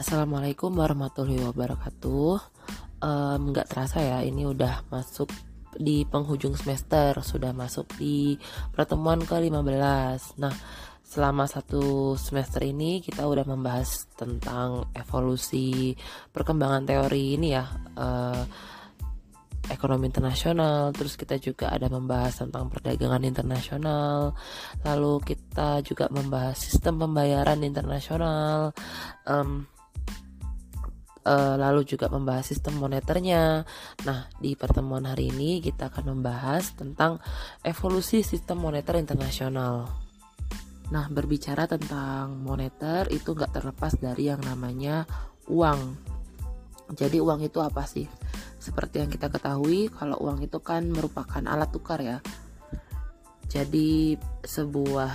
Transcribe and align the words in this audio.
Assalamualaikum 0.00 0.80
warahmatullahi 0.80 1.44
wabarakatuh. 1.52 2.32
Nggak 3.52 3.66
um, 3.68 3.70
terasa 3.76 4.00
ya, 4.00 4.24
ini 4.24 4.48
udah 4.48 4.88
masuk 4.88 5.28
di 5.76 6.08
penghujung 6.08 6.56
semester, 6.56 7.20
sudah 7.20 7.52
masuk 7.52 8.00
di 8.00 8.32
pertemuan 8.72 9.20
ke-15. 9.20 10.40
Nah, 10.40 10.56
selama 11.04 11.44
satu 11.44 12.16
semester 12.16 12.64
ini 12.64 13.04
kita 13.04 13.28
udah 13.28 13.44
membahas 13.44 14.08
tentang 14.16 14.88
evolusi 14.96 15.92
perkembangan 16.32 16.88
teori 16.88 17.36
ini 17.36 17.48
ya. 17.52 17.68
Uh, 17.92 18.40
ekonomi 19.68 20.08
internasional, 20.08 20.96
terus 20.96 21.20
kita 21.20 21.36
juga 21.36 21.76
ada 21.76 21.92
membahas 21.92 22.40
tentang 22.40 22.72
perdagangan 22.72 23.20
internasional, 23.20 24.32
lalu 24.80 25.20
kita 25.28 25.84
juga 25.84 26.08
membahas 26.08 26.56
sistem 26.56 27.04
pembayaran 27.04 27.60
internasional, 27.60 28.72
um, 29.28 29.68
uh, 31.24 31.54
lalu 31.56 31.84
juga 31.84 32.08
membahas 32.08 32.46
sistem 32.46 32.80
moneternya. 32.80 33.64
Nah, 34.06 34.20
di 34.38 34.56
pertemuan 34.56 35.04
hari 35.04 35.32
ini 35.32 35.60
kita 35.60 35.92
akan 35.92 36.16
membahas 36.16 36.72
tentang 36.76 37.20
evolusi 37.64 38.24
sistem 38.24 38.64
moneter 38.64 38.96
internasional. 38.96 39.88
Nah, 40.90 41.06
berbicara 41.06 41.70
tentang 41.70 42.40
moneter 42.42 43.06
itu 43.14 43.34
nggak 43.34 43.60
terlepas 43.60 43.94
dari 44.00 44.32
yang 44.32 44.42
namanya 44.42 45.06
uang. 45.46 46.10
Jadi 46.90 47.22
uang 47.22 47.46
itu 47.46 47.62
apa 47.62 47.86
sih? 47.86 48.10
Seperti 48.58 48.98
yang 48.98 49.08
kita 49.08 49.30
ketahui, 49.30 49.88
kalau 49.88 50.18
uang 50.20 50.42
itu 50.42 50.58
kan 50.58 50.90
merupakan 50.90 51.40
alat 51.46 51.70
tukar 51.70 52.02
ya. 52.02 52.18
Jadi 53.46 54.18
sebuah 54.42 55.10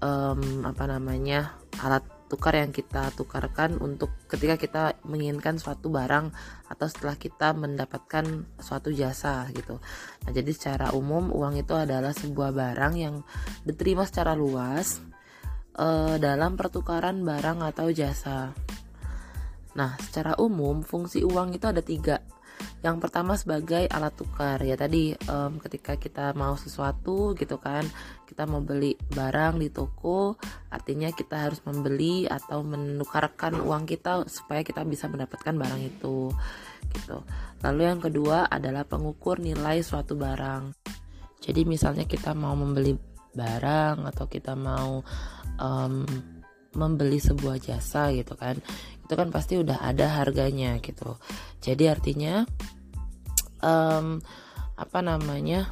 um, 0.00 0.64
apa 0.64 0.84
namanya 0.84 1.56
alat 1.80 2.15
tukar 2.26 2.58
yang 2.58 2.74
kita 2.74 3.14
tukarkan 3.14 3.78
untuk 3.78 4.10
ketika 4.26 4.58
kita 4.58 4.82
menginginkan 5.06 5.62
suatu 5.62 5.90
barang 5.90 6.34
atau 6.66 6.86
setelah 6.90 7.14
kita 7.14 7.54
mendapatkan 7.54 8.46
suatu 8.58 8.90
jasa 8.90 9.46
gitu. 9.54 9.78
Nah, 10.26 10.30
jadi 10.34 10.50
secara 10.50 10.86
umum 10.92 11.30
uang 11.30 11.62
itu 11.62 11.74
adalah 11.74 12.10
sebuah 12.10 12.50
barang 12.50 12.94
yang 12.98 13.22
diterima 13.62 14.02
secara 14.02 14.34
luas 14.34 14.98
uh, 15.78 16.18
dalam 16.18 16.58
pertukaran 16.58 17.22
barang 17.22 17.62
atau 17.62 17.86
jasa. 17.94 18.50
Nah, 19.76 19.92
secara 20.02 20.34
umum 20.42 20.82
fungsi 20.82 21.22
uang 21.22 21.54
itu 21.54 21.68
ada 21.68 21.84
tiga 21.84 22.18
yang 22.84 23.02
pertama 23.02 23.34
sebagai 23.34 23.88
alat 23.90 24.14
tukar. 24.14 24.60
Ya 24.62 24.76
tadi 24.78 25.16
um, 25.26 25.58
ketika 25.58 25.96
kita 25.96 26.32
mau 26.36 26.54
sesuatu 26.54 27.34
gitu 27.34 27.56
kan 27.58 27.84
kita 28.28 28.44
mau 28.44 28.60
beli 28.60 28.98
barang 29.10 29.56
di 29.62 29.72
toko 29.72 30.36
artinya 30.68 31.08
kita 31.14 31.48
harus 31.48 31.62
membeli 31.64 32.28
atau 32.28 32.60
menukarkan 32.60 33.62
uang 33.64 33.88
kita 33.88 34.28
supaya 34.28 34.60
kita 34.60 34.84
bisa 34.84 35.08
mendapatkan 35.08 35.56
barang 35.56 35.82
itu 35.82 36.30
gitu. 36.92 37.24
Lalu 37.64 37.80
yang 37.82 38.00
kedua 38.02 38.46
adalah 38.46 38.84
pengukur 38.84 39.40
nilai 39.40 39.80
suatu 39.80 40.14
barang. 40.14 40.74
Jadi 41.40 41.62
misalnya 41.64 42.04
kita 42.04 42.34
mau 42.34 42.52
membeli 42.52 42.96
barang 43.36 44.08
atau 44.08 44.24
kita 44.26 44.56
mau 44.56 45.04
um, 45.60 46.04
membeli 46.76 47.16
sebuah 47.16 47.56
jasa 47.56 48.12
gitu 48.12 48.36
kan 48.36 48.60
itu 49.06 49.14
kan 49.14 49.30
pasti 49.30 49.54
udah 49.56 49.80
ada 49.86 50.18
harganya 50.18 50.76
gitu 50.82 51.16
jadi 51.62 51.94
artinya 51.94 52.42
um, 53.62 54.18
apa 54.76 54.98
namanya 55.00 55.70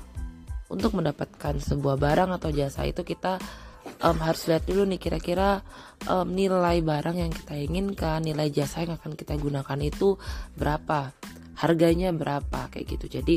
untuk 0.70 0.96
mendapatkan 0.96 1.60
sebuah 1.60 2.00
barang 2.00 2.30
atau 2.40 2.48
jasa 2.54 2.88
itu 2.88 3.04
kita 3.04 3.36
um, 4.00 4.16
harus 4.22 4.48
lihat 4.48 4.64
dulu 4.64 4.86
nih 4.88 5.02
kira-kira 5.02 5.60
um, 6.08 6.30
nilai 6.30 6.80
barang 6.80 7.16
yang 7.18 7.32
kita 7.34 7.58
inginkan 7.58 8.24
nilai 8.24 8.48
jasa 8.48 8.86
yang 8.86 8.96
akan 8.96 9.18
kita 9.18 9.36
gunakan 9.36 9.78
itu 9.82 10.16
berapa 10.56 11.12
harganya 11.58 12.10
berapa 12.14 12.70
kayak 12.72 12.86
gitu 12.96 13.20
jadi 13.20 13.36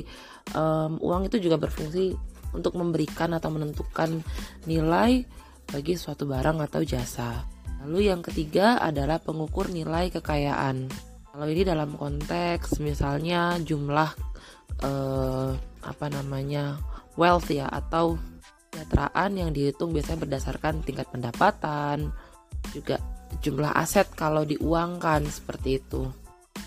um, 0.55 1.01
uang 1.01 1.27
itu 1.27 1.43
juga 1.43 1.59
berfungsi 1.59 2.15
untuk 2.55 2.79
memberikan 2.79 3.35
atau 3.35 3.51
menentukan 3.51 4.23
nilai 4.63 5.27
bagi 5.67 5.99
suatu 5.99 6.23
barang 6.23 6.63
atau 6.63 6.81
jasa. 6.81 7.43
Lalu 7.83 8.09
yang 8.09 8.21
ketiga 8.25 8.81
adalah 8.81 9.21
pengukur 9.21 9.69
nilai 9.69 10.09
kekayaan. 10.09 10.89
Kalau 11.29 11.45
ini 11.45 11.61
dalam 11.61 11.93
konteks 11.93 12.81
misalnya 12.81 13.61
jumlah 13.61 14.09
eh, 14.81 15.51
apa 15.85 16.05
namanya 16.09 16.81
wealth 17.13 17.53
ya 17.53 17.69
atau 17.69 18.17
kesejahteraan 18.77 19.31
yang 19.33 19.49
dihitung 19.49 19.89
biasanya 19.89 20.21
berdasarkan 20.21 20.85
tingkat 20.85 21.09
pendapatan, 21.09 22.13
juga 22.69 23.01
jumlah 23.41 23.73
aset 23.73 24.05
kalau 24.13 24.45
diuangkan 24.45 25.25
seperti 25.25 25.81
itu. 25.81 26.05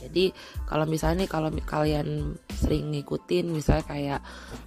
Jadi 0.03 0.35
kalau 0.67 0.91
misalnya 0.91 1.27
nih 1.27 1.31
kalau 1.31 1.51
kalian 1.55 2.35
sering 2.51 2.91
ngikutin 2.91 3.47
misalnya 3.53 3.85
kayak 3.87 4.21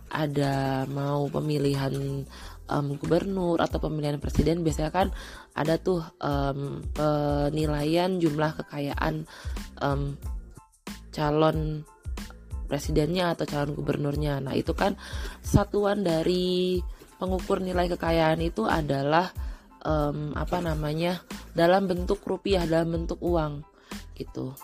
ada 0.08 0.86
mau 0.88 1.28
pemilihan 1.28 2.24
um, 2.70 2.88
gubernur 2.96 3.60
atau 3.60 3.80
pemilihan 3.82 4.22
presiden 4.22 4.62
biasanya 4.62 4.92
kan 4.94 5.08
ada 5.54 5.78
tuh 5.78 6.02
um, 6.18 6.82
penilaian 6.98 8.18
jumlah 8.18 8.58
kekayaan 8.58 9.30
um, 9.78 10.18
calon 11.14 11.86
presidennya 12.66 13.38
atau 13.38 13.46
calon 13.46 13.78
gubernurnya. 13.78 14.42
Nah, 14.42 14.58
itu 14.58 14.74
kan 14.74 14.98
satuan 15.46 16.02
dari 16.02 16.82
pengukur 17.22 17.62
nilai 17.62 17.86
kekayaan 17.94 18.42
itu 18.42 18.66
adalah 18.66 19.30
um, 19.86 20.34
apa 20.34 20.58
namanya? 20.60 21.22
dalam 21.54 21.86
bentuk 21.86 22.26
rupiah, 22.26 22.66
dalam 22.66 22.98
bentuk 22.98 23.22
uang 23.22 23.62
gitu. 24.18 24.58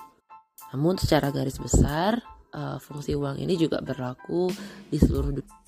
Namun 0.74 0.98
secara 0.98 1.30
garis 1.30 1.62
besar 1.62 2.18
uh, 2.50 2.82
fungsi 2.82 3.14
uang 3.14 3.38
ini 3.38 3.54
juga 3.54 3.78
berlaku 3.78 4.50
di 4.90 4.98
seluruh 4.98 5.30
dunia 5.38 5.60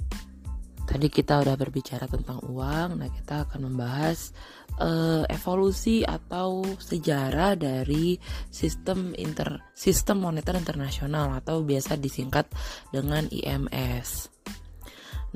Tadi 0.92 1.08
kita 1.08 1.40
udah 1.40 1.56
berbicara 1.56 2.04
tentang 2.04 2.44
uang, 2.52 3.00
nah 3.00 3.08
kita 3.08 3.48
akan 3.48 3.72
membahas 3.72 4.36
uh, 4.82 5.24
evolusi 5.30 6.02
atau 6.02 6.66
sejarah 6.66 7.54
dari 7.54 8.18
sistem 8.50 9.14
inter 9.14 9.62
sistem 9.78 10.26
moneter 10.26 10.58
internasional 10.58 11.38
atau 11.38 11.62
biasa 11.62 12.02
disingkat 12.02 12.50
dengan 12.90 13.30
IMS. 13.30 14.34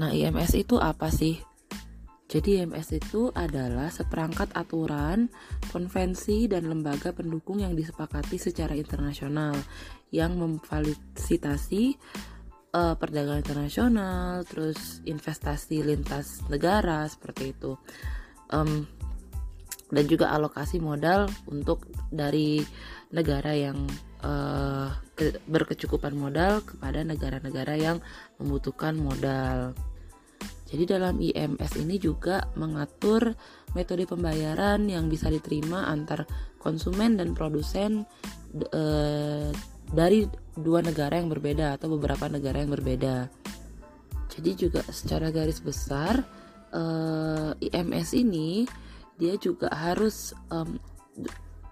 Nah, 0.02 0.12
IMS 0.12 0.58
itu 0.58 0.76
apa 0.82 1.08
sih? 1.14 1.40
Jadi 2.26 2.58
IMS 2.58 2.90
itu 2.98 3.30
adalah 3.32 3.94
seperangkat 3.94 4.50
aturan, 4.58 5.30
konvensi, 5.70 6.50
dan 6.50 6.66
lembaga 6.66 7.14
pendukung 7.14 7.62
yang 7.62 7.78
disepakati 7.78 8.42
secara 8.42 8.74
internasional 8.74 9.54
yang 10.10 10.34
memfasilitasi 10.42 11.96
uh, 12.76 12.98
perdagangan 12.98 13.46
internasional, 13.46 14.44
terus 14.44 15.06
investasi 15.06 15.86
lintas 15.86 16.44
negara 16.52 17.08
seperti 17.08 17.56
itu, 17.56 17.78
um, 18.52 18.84
dan 19.94 20.04
juga 20.10 20.34
alokasi 20.34 20.82
modal 20.82 21.30
untuk 21.46 21.86
dari 22.10 22.62
negara 23.14 23.54
yang 23.54 23.86
uh, 24.26 24.90
ke, 25.14 25.38
berkecukupan 25.46 26.18
modal 26.18 26.66
kepada 26.66 27.06
negara-negara 27.06 27.78
yang 27.78 27.98
membutuhkan 28.42 28.98
modal. 28.98 29.78
Jadi 30.66 30.84
dalam 30.90 31.22
IMS 31.22 31.78
ini 31.78 32.02
juga 32.02 32.50
mengatur 32.58 33.38
metode 33.78 34.10
pembayaran 34.10 34.90
yang 34.90 35.06
bisa 35.08 35.30
diterima 35.30 35.86
antar 35.86 36.26
konsumen 36.58 37.22
dan 37.22 37.38
produsen 37.38 38.10
uh, 38.74 39.54
dari 39.94 40.26
dua 40.58 40.82
negara 40.82 41.22
yang 41.22 41.30
berbeda 41.30 41.78
atau 41.78 41.94
beberapa 41.94 42.26
negara 42.26 42.66
yang 42.66 42.74
berbeda. 42.74 43.30
Jadi 44.34 44.52
juga 44.58 44.82
secara 44.90 45.30
garis 45.30 45.62
besar 45.62 46.26
uh, 46.74 47.54
eh, 47.56 47.70
IMS 47.72 48.18
ini 48.18 48.66
dia 49.16 49.40
juga 49.40 49.72
harus 49.72 50.36
um, 50.52 50.80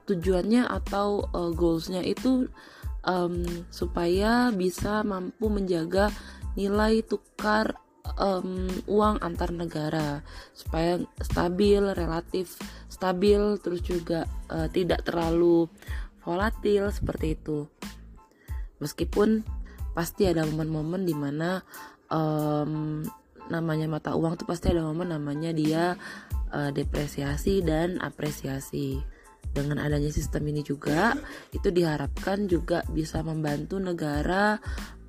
tujuannya 0.08 0.68
atau 0.68 1.28
uh, 1.32 1.52
goalsnya 1.52 2.04
itu 2.04 2.48
um, 3.08 3.44
supaya 3.72 4.52
bisa 4.52 5.04
mampu 5.04 5.48
menjaga 5.48 6.12
nilai 6.56 7.04
tukar 7.04 7.76
um, 8.20 8.68
uang 8.88 9.20
antar 9.24 9.52
negara. 9.52 10.22
Supaya 10.56 11.00
stabil 11.24 11.84
relatif 11.96 12.60
stabil 12.92 13.60
terus 13.60 13.82
juga 13.84 14.28
uh, 14.52 14.68
tidak 14.72 15.08
terlalu 15.08 15.68
volatil 16.24 16.92
seperti 16.92 17.36
itu. 17.36 17.68
Meskipun 18.80 19.44
pasti 19.94 20.28
ada 20.28 20.44
momen-momen 20.48 21.06
di 21.06 21.16
mana 21.16 21.62
um, 22.12 23.04
namanya 23.52 23.88
mata 23.90 24.16
uang 24.16 24.38
tuh 24.40 24.48
pasti 24.48 24.70
ada 24.72 24.80
momen 24.84 25.10
namanya 25.12 25.52
dia 25.52 25.98
uh, 26.54 26.72
depresiasi 26.72 27.62
dan 27.66 28.00
apresiasi. 28.00 29.02
Dengan 29.54 29.78
adanya 29.78 30.10
sistem 30.10 30.50
ini 30.50 30.66
juga 30.66 31.14
itu 31.54 31.70
diharapkan 31.70 32.50
juga 32.50 32.82
bisa 32.90 33.22
membantu 33.22 33.78
negara 33.78 34.58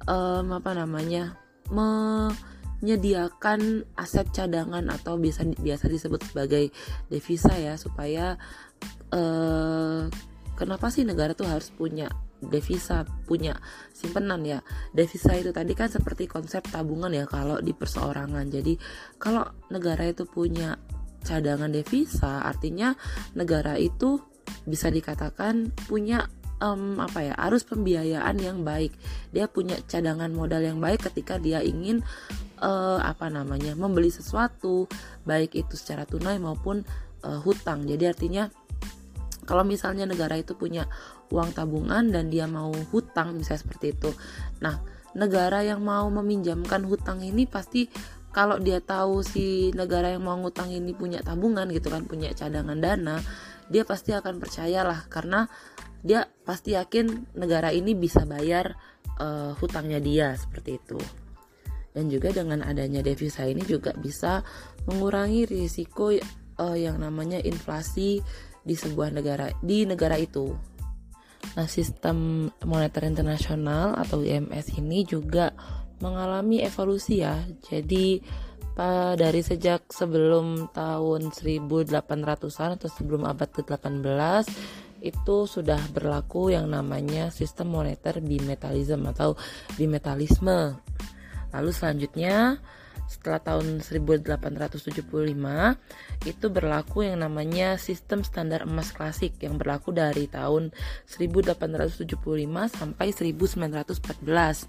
um, 0.05 0.53
apa 0.53 0.77
namanya 0.77 1.41
menyediakan 1.73 3.89
aset 3.97 4.29
cadangan 4.37 4.85
atau 4.93 5.17
biasa 5.17 5.49
biasa 5.57 5.89
disebut 5.89 6.29
sebagai 6.29 6.69
devisa 7.09 7.57
ya 7.57 7.81
supaya 7.81 8.37
uh, 9.17 10.13
kenapa 10.61 10.93
sih 10.93 11.09
negara 11.09 11.33
tuh 11.33 11.49
harus 11.49 11.73
punya 11.73 12.13
devisa 12.49 13.05
punya 13.29 13.57
simpenan 13.93 14.43
ya. 14.45 14.61
Devisa 14.93 15.35
itu 15.37 15.51
tadi 15.51 15.73
kan 15.73 15.89
seperti 15.89 16.29
konsep 16.29 16.65
tabungan 16.69 17.13
ya 17.13 17.25
kalau 17.29 17.61
di 17.61 17.73
perseorangan. 17.73 18.49
Jadi 18.49 18.77
kalau 19.21 19.45
negara 19.71 20.09
itu 20.09 20.25
punya 20.29 20.77
cadangan 21.25 21.73
devisa 21.73 22.45
artinya 22.45 22.93
negara 23.33 23.81
itu 23.81 24.21
bisa 24.69 24.93
dikatakan 24.93 25.73
punya 25.89 26.29
um, 26.61 27.01
apa 27.01 27.33
ya 27.33 27.35
arus 27.49 27.65
pembiayaan 27.65 28.37
yang 28.41 28.63
baik. 28.63 28.93
Dia 29.33 29.49
punya 29.49 29.81
cadangan 29.89 30.31
modal 30.31 30.63
yang 30.65 30.79
baik 30.79 31.09
ketika 31.13 31.41
dia 31.41 31.65
ingin 31.65 32.05
uh, 32.61 33.01
apa 33.01 33.33
namanya 33.33 33.73
membeli 33.75 34.13
sesuatu 34.13 34.87
baik 35.25 35.57
itu 35.57 35.75
secara 35.75 36.05
tunai 36.05 36.37
maupun 36.41 36.85
uh, 37.25 37.41
hutang. 37.43 37.89
Jadi 37.89 38.05
artinya 38.05 38.45
kalau 39.45 39.65
misalnya 39.65 40.09
negara 40.09 40.41
itu 40.41 40.57
punya 40.57 40.89
uang 41.35 41.51
tabungan 41.51 42.07
dan 42.15 42.31
dia 42.31 42.47
mau 42.47 42.71
hutang 42.95 43.35
misalnya 43.35 43.67
seperti 43.67 43.99
itu. 43.99 44.11
Nah 44.63 44.79
negara 45.19 45.67
yang 45.67 45.83
mau 45.83 46.07
meminjamkan 46.07 46.87
hutang 46.87 47.23
ini 47.27 47.51
pasti 47.51 47.91
kalau 48.35 48.59
dia 48.59 48.83
tahu 48.83 49.23
si 49.23 49.71
negara 49.75 50.11
yang 50.11 50.27
mau 50.27 50.35
ngutang 50.39 50.71
ini 50.71 50.91
punya 50.91 51.23
tabungan 51.23 51.71
gitu 51.71 51.87
kan 51.87 52.03
punya 52.03 52.35
cadangan 52.35 52.75
dana 52.83 53.23
dia 53.71 53.87
pasti 53.87 54.11
akan 54.11 54.43
percayalah 54.43 55.07
karena 55.07 55.47
dia 56.05 56.29
pasti 56.45 56.77
yakin 56.77 57.33
negara 57.39 57.73
ini 57.73 57.97
bisa 57.97 58.29
bayar 58.29 58.77
uh, 59.17 59.57
hutangnya 59.57 60.03
dia 60.05 60.37
seperti 60.37 60.77
itu. 60.77 61.01
Dan 61.95 62.11
juga 62.11 62.35
dengan 62.35 62.61
adanya 62.61 63.01
devisa 63.01 63.47
ini 63.47 63.63
juga 63.65 63.95
bisa 63.97 64.43
mengurangi 64.85 65.47
risiko 65.49 66.13
uh, 66.13 66.77
yang 66.77 67.01
namanya 67.01 67.41
inflasi 67.41 68.21
di 68.61 68.75
sebuah 68.77 69.17
negara 69.17 69.49
di 69.65 69.89
negara 69.89 70.21
itu. 70.21 70.53
Nah, 71.55 71.67
sistem 71.71 72.51
moneter 72.67 73.07
internasional 73.07 73.95
atau 73.95 74.23
IMF 74.27 74.75
ini 74.75 75.07
juga 75.07 75.55
mengalami 76.03 76.61
evolusi 76.67 77.23
ya. 77.23 77.39
Jadi 77.63 78.19
dari 79.15 79.39
sejak 79.39 79.87
sebelum 79.95 80.75
tahun 80.75 81.31
1800-an 81.31 82.75
atau 82.75 82.89
sebelum 82.91 83.23
abad 83.23 83.47
ke-18 83.47 84.45
itu 84.99 85.37
sudah 85.47 85.79
berlaku 85.95 86.51
yang 86.51 86.67
namanya 86.67 87.31
sistem 87.31 87.71
moneter 87.71 88.19
bimetalisme 88.19 89.07
atau 89.15 89.39
bimetalisme. 89.79 90.75
Lalu 91.55 91.71
selanjutnya 91.71 92.59
setelah 93.05 93.41
tahun 93.41 93.81
1875 93.85 95.05
itu 96.25 96.47
berlaku 96.49 97.05
yang 97.05 97.21
namanya 97.21 97.77
sistem 97.77 98.25
standar 98.25 98.65
emas 98.65 98.91
klasik 98.91 99.37
yang 99.41 99.61
berlaku 99.61 99.93
dari 99.93 100.27
tahun 100.27 100.73
1875 101.09 102.09
sampai 102.73 103.07
1914. 103.13 104.67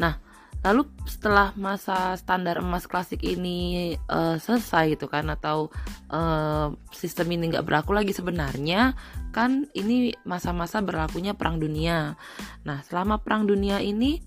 Nah, 0.00 0.18
lalu 0.64 0.88
setelah 1.04 1.52
masa 1.60 2.16
standar 2.16 2.64
emas 2.64 2.88
klasik 2.88 3.20
ini 3.20 3.92
uh, 4.08 4.40
selesai 4.40 4.96
gitu 4.96 5.12
kan 5.12 5.28
atau 5.28 5.68
uh, 6.08 6.72
sistem 6.88 7.36
ini 7.36 7.52
nggak 7.52 7.68
berlaku 7.68 7.92
lagi 7.92 8.16
sebenarnya 8.16 8.96
kan 9.28 9.68
ini 9.76 10.16
masa-masa 10.24 10.80
berlakunya 10.80 11.36
perang 11.36 11.60
dunia. 11.60 12.16
Nah, 12.64 12.80
selama 12.88 13.20
perang 13.20 13.44
dunia 13.44 13.84
ini 13.84 14.24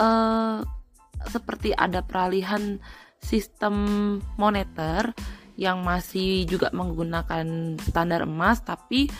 uh, 0.00 0.64
seperti 1.28 1.76
ada 1.76 2.00
peralihan 2.00 2.80
sistem 3.20 3.74
moneter 4.40 5.12
yang 5.60 5.84
masih 5.84 6.48
juga 6.48 6.72
menggunakan 6.72 7.76
standar 7.84 8.24
emas 8.24 8.64
tapi 8.64 9.12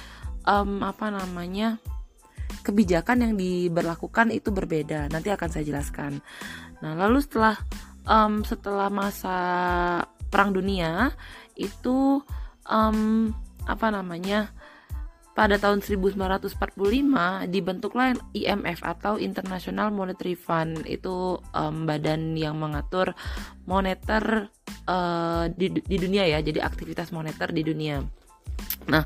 um, 0.49 0.81
apa 0.81 1.12
namanya 1.12 1.76
kebijakan 2.64 3.29
yang 3.29 3.35
diberlakukan 3.37 4.32
itu 4.32 4.49
berbeda. 4.49 5.12
Nanti 5.12 5.29
akan 5.29 5.49
saya 5.52 5.64
jelaskan. 5.64 6.25
Nah 6.81 6.93
lalu 6.97 7.20
setelah 7.20 7.61
um, 8.08 8.41
setelah 8.43 8.88
masa 8.88 9.37
perang 10.32 10.56
dunia 10.56 11.12
itu 11.58 12.25
um, 12.64 13.31
apa 13.69 13.87
namanya 13.93 14.55
pada 15.31 15.56
tahun 15.56 15.81
1945 15.81 16.59
dibentuklah 17.49 18.19
IMF 18.35 18.82
atau 18.82 19.17
International 19.17 19.88
Monetary 19.94 20.35
Fund. 20.35 20.85
Itu 20.85 21.41
um, 21.55 21.87
badan 21.87 22.35
yang 22.35 22.59
mengatur 22.59 23.15
moneter 23.65 24.50
uh, 24.91 25.47
di, 25.49 25.71
di 25.71 25.97
dunia 25.97 26.27
ya 26.27 26.38
jadi 26.43 26.67
aktivitas 26.67 27.15
moneter 27.15 27.55
di 27.55 27.62
dunia. 27.62 28.03
Nah 28.91 29.05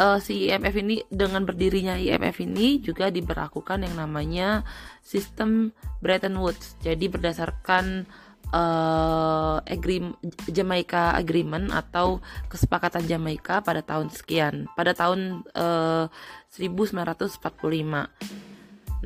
uh, 0.00 0.18
si 0.20 0.48
IMF 0.48 0.74
ini 0.80 0.96
dengan 1.08 1.44
berdirinya 1.44 1.96
IMF 1.96 2.40
ini 2.44 2.80
juga 2.80 3.08
diberlakukan 3.12 3.84
yang 3.84 3.96
namanya 3.96 4.64
sistem 5.00 5.72
Bretton 6.00 6.36
Woods. 6.40 6.76
Jadi 6.84 7.08
berdasarkan 7.08 8.08
uh, 8.52 9.58
agree, 9.66 10.02
Jamaica 10.50 11.16
Agreement 11.16 11.72
atau 11.72 12.20
kesepakatan 12.46 13.06
Jamaika 13.06 13.62
pada 13.64 13.82
tahun 13.82 14.10
sekian, 14.12 14.68
pada 14.76 14.92
tahun 14.94 15.42
uh, 15.56 16.06
1945. 16.52 17.40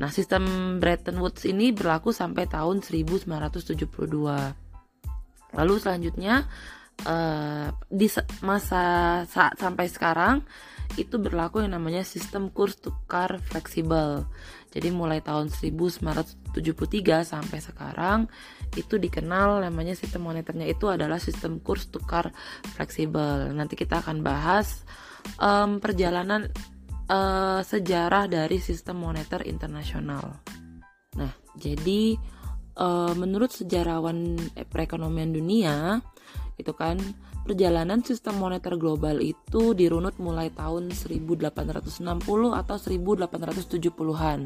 Nah, 0.01 0.09
sistem 0.09 0.43
Bretton 0.81 1.17
Woods 1.21 1.45
ini 1.45 1.69
berlaku 1.75 2.09
sampai 2.15 2.47
tahun 2.49 2.81
1972. 2.81 3.85
Lalu 5.51 5.73
selanjutnya 5.83 6.47
uh, 7.05 7.67
di 7.91 8.07
masa 8.41 8.83
saat 9.27 9.59
sampai 9.59 9.85
sekarang 9.91 10.41
itu 10.99 11.15
berlaku 11.19 11.63
yang 11.63 11.75
namanya 11.75 12.03
sistem 12.03 12.51
kurs 12.51 12.75
tukar 12.79 13.39
fleksibel. 13.39 14.27
Jadi 14.71 14.91
mulai 14.91 15.23
tahun 15.23 15.51
1973 15.51 16.51
sampai 17.23 17.59
sekarang 17.59 18.19
itu 18.79 18.95
dikenal 18.95 19.63
namanya 19.67 19.95
sistem 19.97 20.31
moneternya 20.31 20.67
itu 20.67 20.87
adalah 20.87 21.19
sistem 21.19 21.59
kurs 21.59 21.91
tukar 21.91 22.31
fleksibel. 22.75 23.51
Nanti 23.51 23.75
kita 23.75 23.99
akan 23.99 24.23
bahas 24.23 24.87
um, 25.37 25.83
perjalanan 25.83 26.47
uh, 27.11 27.59
sejarah 27.61 28.31
dari 28.31 28.57
sistem 28.63 29.03
moneter 29.03 29.43
internasional. 29.43 30.39
Nah, 31.19 31.31
jadi 31.59 32.15
uh, 32.79 33.13
menurut 33.19 33.51
sejarawan 33.51 34.39
perekonomian 34.71 35.35
dunia 35.35 35.99
itu 36.55 36.71
kan 36.77 36.95
perjalanan 37.41 38.05
sistem 38.05 38.37
moneter 38.37 38.77
global 38.77 39.17
itu 39.19 39.73
dirunut 39.73 40.15
mulai 40.21 40.53
tahun 40.53 40.93
1860 40.93 42.05
atau 42.53 42.75
1870-an. 42.77 44.39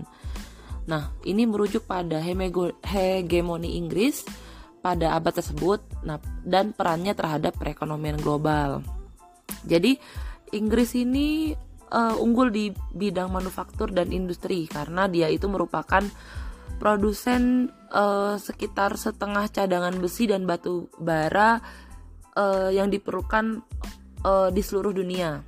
Nah, 0.86 1.14
ini 1.26 1.50
merujuk 1.50 1.90
pada 1.90 2.22
hegemoni 2.22 3.78
Inggris 3.82 4.26
pada 4.86 5.18
abad 5.18 5.34
tersebut 5.34 5.82
nah, 6.06 6.22
dan 6.46 6.70
perannya 6.70 7.18
terhadap 7.18 7.58
perekonomian 7.58 8.22
global. 8.22 8.86
Jadi, 9.66 9.98
Inggris 10.54 10.94
ini 10.94 11.58
uh, 11.90 12.16
unggul 12.22 12.54
di 12.54 12.70
bidang 12.94 13.34
manufaktur 13.34 13.90
dan 13.90 14.14
industri 14.14 14.70
karena 14.70 15.10
dia 15.10 15.26
itu 15.26 15.50
merupakan 15.50 16.06
produsen 16.78 17.74
uh, 17.90 18.38
sekitar 18.38 18.94
setengah 19.00 19.50
cadangan 19.50 19.96
besi 19.98 20.30
dan 20.30 20.46
batu 20.46 20.92
bara 21.02 21.58
uh, 22.38 22.70
yang 22.70 22.94
diperlukan 22.94 23.64
uh, 24.22 24.50
di 24.54 24.62
seluruh 24.62 24.94
dunia. 24.94 25.42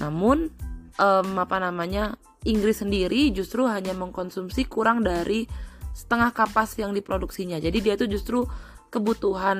Namun 0.00 0.50
um, 0.98 1.28
apa 1.38 1.56
namanya 1.62 2.18
Inggris 2.44 2.84
sendiri 2.84 3.32
justru 3.32 3.64
hanya 3.64 3.96
mengkonsumsi 3.96 4.68
kurang 4.68 5.00
dari 5.00 5.48
setengah 5.94 6.34
kapas 6.34 6.76
yang 6.76 6.92
diproduksinya. 6.92 7.56
Jadi 7.56 7.78
dia 7.80 7.94
tuh 7.96 8.10
justru 8.10 8.44
kebutuhan 8.92 9.58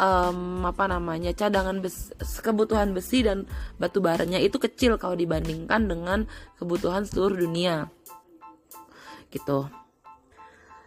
um, 0.00 0.64
apa 0.64 0.88
namanya 0.88 1.36
cadangan 1.36 1.84
besi, 1.84 2.16
kebutuhan 2.40 2.96
besi 2.96 3.20
dan 3.20 3.44
batu 3.76 4.00
baranya 4.00 4.40
itu 4.40 4.56
kecil 4.56 4.96
kalau 4.96 5.12
dibandingkan 5.12 5.84
dengan 5.84 6.24
kebutuhan 6.56 7.04
seluruh 7.04 7.36
dunia. 7.36 7.92
Gitu. 9.28 9.68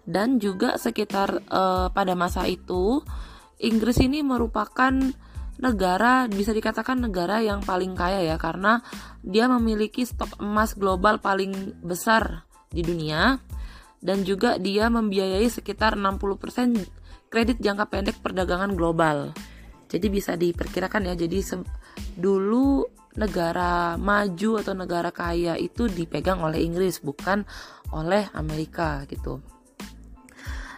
Dan 0.03 0.41
juga 0.41 0.75
sekitar 0.81 1.45
uh, 1.47 1.88
pada 1.93 2.17
masa 2.17 2.50
itu 2.50 3.05
Inggris 3.62 4.01
ini 4.01 4.19
merupakan 4.25 4.91
negara 5.62 6.25
bisa 6.29 6.50
dikatakan 6.50 6.98
negara 6.98 7.41
yang 7.41 7.62
paling 7.62 7.93
kaya 7.93 8.25
ya 8.25 8.36
karena 8.41 8.81
dia 9.22 9.45
memiliki 9.45 10.05
stok 10.05 10.41
emas 10.41 10.74
global 10.74 11.22
paling 11.22 11.77
besar 11.86 12.45
di 12.74 12.81
dunia 12.81 13.38
dan 14.03 14.27
juga 14.27 14.60
dia 14.60 14.89
membiayai 14.91 15.48
sekitar 15.48 15.95
60% 15.95 17.29
kredit 17.31 17.57
jangka 17.63 17.86
pendek 17.89 18.17
perdagangan 18.19 18.75
global. 18.75 19.31
Jadi 19.88 20.07
bisa 20.10 20.33
diperkirakan 20.33 21.10
ya 21.10 21.13
jadi 21.13 21.39
dulu 22.17 22.83
negara 23.13 23.93
maju 23.95 24.51
atau 24.57 24.74
negara 24.74 25.13
kaya 25.13 25.53
itu 25.53 25.86
dipegang 25.86 26.41
oleh 26.41 26.65
Inggris 26.65 26.98
bukan 26.98 27.45
oleh 27.93 28.25
Amerika 28.33 29.05
gitu. 29.05 29.39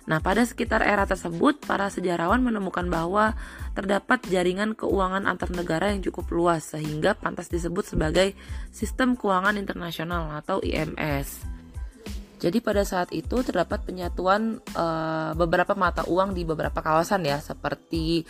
Nah, 0.06 0.22
pada 0.22 0.46
sekitar 0.46 0.86
era 0.86 1.10
tersebut, 1.10 1.66
para 1.66 1.90
sejarawan 1.90 2.38
menemukan 2.38 2.86
bahwa 2.86 3.34
terdapat 3.76 4.24
jaringan 4.32 4.74
keuangan 4.74 5.28
antar 5.28 5.52
negara 5.52 5.92
yang 5.92 6.02
cukup 6.02 6.32
luas 6.32 6.72
sehingga 6.72 7.14
pantas 7.14 7.52
disebut 7.52 7.84
sebagai 7.84 8.32
sistem 8.72 9.20
keuangan 9.20 9.60
internasional 9.60 10.32
atau 10.32 10.64
IMS. 10.64 11.44
Jadi 12.36 12.60
pada 12.60 12.84
saat 12.84 13.10
itu 13.16 13.42
terdapat 13.42 13.88
penyatuan 13.88 14.60
uh, 14.76 15.32
beberapa 15.34 15.74
mata 15.74 16.04
uang 16.06 16.36
di 16.36 16.44
beberapa 16.44 16.84
kawasan 16.84 17.26
ya, 17.26 17.40
seperti 17.40 18.28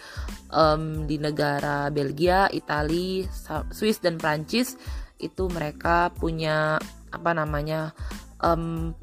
um, 0.53 1.09
di 1.09 1.17
negara 1.17 1.89
Belgia, 1.89 2.47
Italia, 2.53 3.25
Swiss 3.73 3.99
dan 3.99 4.21
Prancis 4.21 4.77
itu 5.19 5.49
mereka 5.49 6.13
punya 6.15 6.77
apa 7.09 7.31
namanya 7.33 7.95
um, 8.39 8.93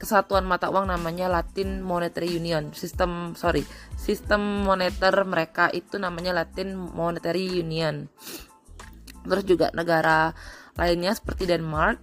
kesatuan 0.00 0.48
mata 0.48 0.72
uang 0.72 0.88
namanya 0.88 1.28
Latin 1.28 1.84
Monetary 1.84 2.32
Union. 2.32 2.72
Sistem 2.72 3.36
sorry, 3.36 3.60
sistem 4.00 4.64
moneter 4.64 5.12
mereka 5.28 5.68
itu 5.68 6.00
namanya 6.00 6.32
Latin 6.32 6.72
Monetary 6.74 7.60
Union. 7.60 8.08
Terus 9.20 9.44
juga 9.44 9.68
negara 9.76 10.32
lainnya 10.80 11.12
seperti 11.12 11.44
Denmark, 11.44 12.00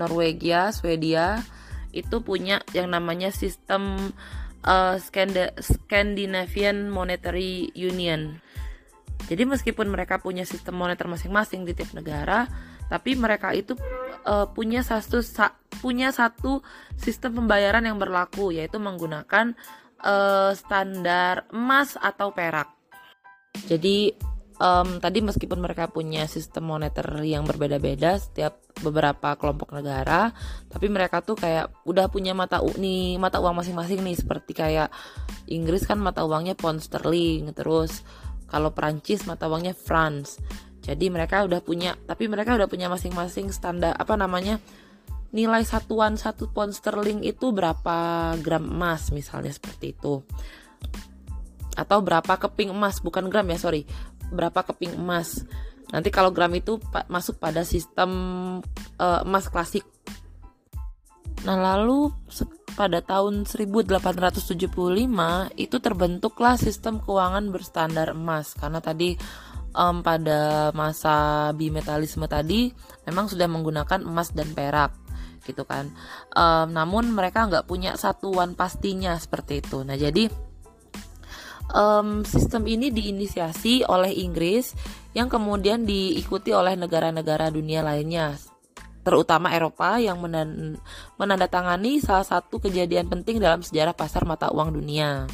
Norwegia, 0.00 0.72
Swedia 0.72 1.44
itu 1.92 2.24
punya 2.24 2.64
yang 2.72 2.88
namanya 2.88 3.28
sistem 3.28 4.12
uh, 4.64 4.96
Scandinavian 5.60 6.88
Monetary 6.88 7.68
Union. 7.76 8.40
Jadi 9.28 9.42
meskipun 9.48 9.88
mereka 9.88 10.20
punya 10.20 10.44
sistem 10.44 10.76
moneter 10.76 11.08
masing-masing 11.08 11.64
di 11.64 11.72
tiap 11.72 11.96
negara, 11.96 12.44
tapi 12.86 13.18
mereka 13.18 13.50
itu 13.52 13.74
uh, 14.26 14.46
punya 14.50 14.82
satu 14.82 15.22
sa, 15.22 15.54
punya 15.82 16.10
satu 16.14 16.62
sistem 16.98 17.42
pembayaran 17.42 17.84
yang 17.86 17.98
berlaku 17.98 18.54
yaitu 18.54 18.78
menggunakan 18.78 19.54
uh, 20.02 20.52
standar 20.54 21.50
emas 21.50 21.98
atau 21.98 22.30
perak. 22.30 22.70
Jadi 23.66 24.12
um, 24.60 25.00
tadi 25.00 25.24
meskipun 25.24 25.60
mereka 25.60 25.88
punya 25.88 26.28
sistem 26.28 26.68
moneter 26.68 27.04
yang 27.24 27.44
berbeda-beda 27.48 28.20
setiap 28.20 28.60
beberapa 28.84 29.32
kelompok 29.40 29.72
negara, 29.72 30.32
tapi 30.68 30.92
mereka 30.92 31.24
tuh 31.24 31.36
kayak 31.40 31.72
udah 31.88 32.12
punya 32.12 32.36
mata 32.36 32.60
nih 32.60 33.16
mata 33.16 33.40
uang 33.40 33.64
masing-masing 33.64 34.04
nih 34.04 34.16
seperti 34.16 34.52
kayak 34.52 34.92
Inggris 35.48 35.88
kan 35.88 35.96
mata 35.96 36.24
uangnya 36.28 36.52
pound 36.52 36.84
sterling, 36.84 37.48
terus 37.56 38.04
kalau 38.46 38.70
Prancis 38.70 39.24
mata 39.24 39.48
uangnya 39.48 39.74
France 39.74 40.38
jadi 40.86 41.10
mereka 41.10 41.42
udah 41.42 41.58
punya 41.58 41.98
tapi 42.06 42.30
mereka 42.30 42.54
udah 42.54 42.70
punya 42.70 42.86
masing-masing 42.86 43.50
standar 43.50 43.98
apa 43.98 44.14
namanya 44.14 44.62
nilai 45.34 45.68
satuan 45.68 46.14
satu 46.16 46.48
pound 46.48 46.72
sterling 46.72 47.20
itu 47.20 47.50
berapa 47.50 47.96
gram 48.40 48.64
emas 48.64 49.10
misalnya 49.10 49.52
seperti 49.52 49.92
itu. 49.92 50.22
Atau 51.76 52.00
berapa 52.00 52.40
keping 52.40 52.72
emas 52.72 53.04
bukan 53.04 53.28
gram 53.28 53.44
ya 53.52 53.60
sorry. 53.60 53.84
Berapa 54.32 54.64
keping 54.64 54.96
emas. 54.96 55.44
Nanti 55.92 56.08
kalau 56.08 56.32
gram 56.32 56.50
itu 56.56 56.80
masuk 57.12 57.36
pada 57.36 57.68
sistem 57.68 58.10
uh, 58.96 59.20
emas 59.28 59.52
klasik. 59.52 59.84
Nah 61.44 61.60
lalu 61.60 62.10
pada 62.72 63.04
tahun 63.04 63.44
1875 63.44 64.56
itu 65.56 65.76
terbentuklah 65.80 66.56
sistem 66.56 66.96
keuangan 67.04 67.52
berstandar 67.52 68.16
emas. 68.16 68.56
Karena 68.56 68.80
tadi 68.80 69.20
um, 69.76 70.00
pada 70.00 70.72
masa 70.72 71.48
bimetalisme 71.52 72.24
tadi 72.24 72.72
memang 73.04 73.28
sudah 73.28 73.46
menggunakan 73.46 74.00
emas 74.02 74.32
dan 74.32 74.50
perak 74.56 74.96
gitu 75.44 75.62
kan. 75.62 75.92
Um, 76.34 76.74
namun 76.74 77.12
mereka 77.12 77.46
nggak 77.46 77.68
punya 77.68 77.94
satuan 77.94 78.56
pastinya 78.56 79.14
seperti 79.20 79.62
itu. 79.62 79.84
Nah 79.84 79.94
jadi 79.94 80.26
um, 81.70 82.24
sistem 82.26 82.66
ini 82.66 82.90
diinisiasi 82.90 83.86
oleh 83.86 84.10
Inggris 84.24 84.74
yang 85.14 85.30
kemudian 85.30 85.86
diikuti 85.86 86.50
oleh 86.50 86.74
negara-negara 86.74 87.52
dunia 87.52 87.84
lainnya 87.84 88.34
terutama 89.06 89.54
Eropa 89.54 90.02
yang 90.02 90.18
menandatangani 91.14 92.02
salah 92.02 92.26
satu 92.26 92.58
kejadian 92.58 93.06
penting 93.06 93.38
dalam 93.38 93.62
sejarah 93.62 93.94
pasar 93.94 94.26
mata 94.26 94.50
uang 94.50 94.74
dunia. 94.74 95.30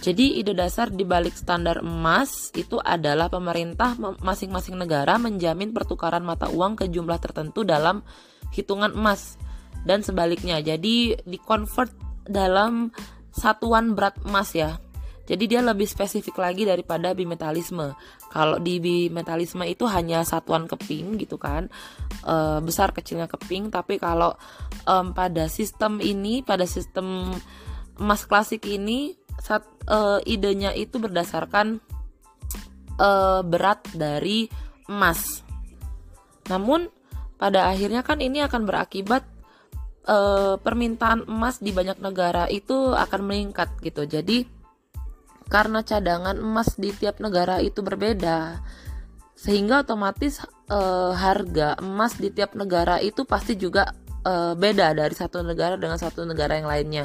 Jadi 0.00 0.40
ide 0.40 0.56
dasar 0.56 0.88
di 0.88 1.04
balik 1.04 1.36
standar 1.36 1.84
emas 1.84 2.48
itu 2.56 2.80
adalah 2.80 3.28
pemerintah 3.28 4.00
masing-masing 4.24 4.80
negara 4.80 5.20
menjamin 5.20 5.76
pertukaran 5.76 6.24
mata 6.24 6.48
uang 6.48 6.80
ke 6.80 6.88
jumlah 6.88 7.20
tertentu 7.20 7.68
dalam 7.68 8.00
hitungan 8.56 8.96
emas 8.96 9.36
dan 9.84 10.00
sebaliknya. 10.00 10.64
Jadi 10.64 11.20
di-convert 11.20 11.92
dalam 12.24 12.88
satuan 13.28 13.92
berat 13.92 14.16
emas 14.24 14.56
ya. 14.56 14.80
Jadi 15.28 15.46
dia 15.46 15.62
lebih 15.62 15.86
spesifik 15.86 16.42
lagi 16.42 16.66
daripada 16.66 17.14
bimetalisme. 17.14 17.94
Kalau 18.32 18.58
di 18.58 18.82
bimetalisme 18.82 19.62
itu 19.62 19.86
hanya 19.86 20.26
satuan 20.26 20.66
keping 20.66 21.20
gitu 21.22 21.38
kan, 21.38 21.70
e, 22.26 22.58
besar 22.64 22.90
kecilnya 22.90 23.30
keping. 23.30 23.70
Tapi 23.70 24.02
kalau 24.02 24.34
e, 24.82 24.94
pada 25.14 25.46
sistem 25.46 26.02
ini, 26.02 26.42
pada 26.42 26.66
sistem 26.66 27.30
emas 28.00 28.26
klasik 28.26 28.66
ini 28.66 29.19
saat 29.40 29.64
uh, 29.88 30.20
idenya 30.28 30.76
itu 30.76 31.00
berdasarkan 31.00 31.80
uh, 33.00 33.40
berat 33.40 33.82
dari 33.96 34.46
emas. 34.86 35.42
Namun 36.52 36.92
pada 37.40 37.72
akhirnya 37.72 38.04
kan 38.04 38.20
ini 38.20 38.44
akan 38.44 38.68
berakibat 38.68 39.24
uh, 40.04 40.60
permintaan 40.60 41.24
emas 41.24 41.58
di 41.58 41.72
banyak 41.72 41.98
negara 42.04 42.44
itu 42.52 42.92
akan 42.92 43.20
meningkat 43.24 43.72
gitu. 43.80 44.04
Jadi 44.04 44.44
karena 45.50 45.82
cadangan 45.82 46.38
emas 46.38 46.78
di 46.78 46.94
tiap 46.94 47.18
negara 47.18 47.58
itu 47.58 47.82
berbeda, 47.82 48.62
sehingga 49.34 49.82
otomatis 49.82 50.38
uh, 50.70 51.10
harga 51.10 51.74
emas 51.82 52.14
di 52.20 52.30
tiap 52.30 52.54
negara 52.54 53.02
itu 53.02 53.26
pasti 53.26 53.58
juga 53.58 53.90
uh, 54.24 54.52
beda 54.56 54.92
dari 54.96 55.14
satu 55.14 55.44
negara 55.44 55.76
dengan 55.76 55.96
satu 55.96 56.24
negara 56.24 56.56
yang 56.58 56.68
lainnya. 56.68 57.04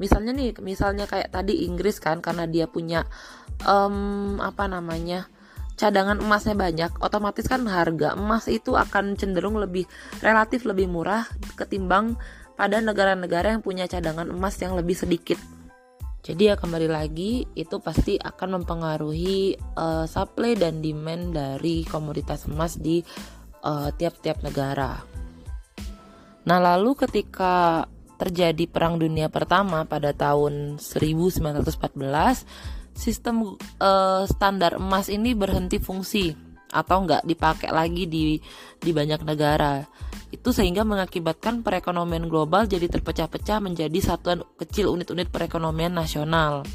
Misalnya 0.00 0.32
nih, 0.36 0.56
misalnya 0.60 1.04
kayak 1.08 1.32
tadi 1.32 1.64
Inggris 1.64 2.00
kan 2.00 2.20
karena 2.20 2.44
dia 2.48 2.68
punya 2.68 3.04
um, 3.64 4.36
apa 4.40 4.68
namanya 4.68 5.28
cadangan 5.76 6.16
emasnya 6.20 6.56
banyak, 6.56 6.90
otomatis 7.04 7.44
kan 7.44 7.64
harga 7.68 8.16
emas 8.16 8.48
itu 8.48 8.72
akan 8.72 9.14
cenderung 9.20 9.60
lebih 9.60 9.84
relatif 10.24 10.64
lebih 10.64 10.88
murah 10.88 11.28
ketimbang 11.60 12.16
pada 12.56 12.80
negara-negara 12.80 13.52
yang 13.52 13.60
punya 13.60 13.84
cadangan 13.84 14.32
emas 14.32 14.56
yang 14.56 14.72
lebih 14.72 14.96
sedikit. 14.96 15.36
Jadi 16.26 16.50
ya 16.50 16.58
kembali 16.58 16.90
lagi 16.90 17.46
itu 17.54 17.78
pasti 17.78 18.18
akan 18.18 18.58
mempengaruhi 18.58 19.54
uh, 19.78 20.10
supply 20.10 20.58
dan 20.58 20.82
demand 20.82 21.38
dari 21.38 21.86
komoditas 21.86 22.50
emas 22.50 22.74
di 22.82 22.98
eh, 23.62 23.88
tiap-tiap 23.94 24.42
uh, 24.42 24.44
negara. 24.50 25.15
Nah, 26.46 26.62
lalu 26.62 26.94
ketika 26.94 27.84
terjadi 28.16 28.64
Perang 28.70 28.96
Dunia 28.96 29.28
Pertama 29.28 29.84
pada 29.84 30.14
tahun 30.14 30.78
1914, 30.78 31.66
sistem 32.96 33.58
uh, 33.82 34.24
standar 34.24 34.80
emas 34.80 35.12
ini 35.12 35.36
berhenti 35.36 35.76
fungsi 35.76 36.32
atau 36.72 37.04
nggak 37.04 37.28
dipakai 37.28 37.70
lagi 37.70 38.08
di 38.08 38.40
di 38.80 38.90
banyak 38.90 39.20
negara. 39.22 39.84
Itu 40.32 40.50
sehingga 40.50 40.82
mengakibatkan 40.82 41.62
perekonomian 41.62 42.26
global 42.26 42.66
jadi 42.66 42.90
terpecah-pecah 42.90 43.62
menjadi 43.62 43.98
satuan 44.02 44.42
kecil 44.58 44.90
unit-unit 44.90 45.30
perekonomian 45.30 45.94
nasional. 45.94 46.66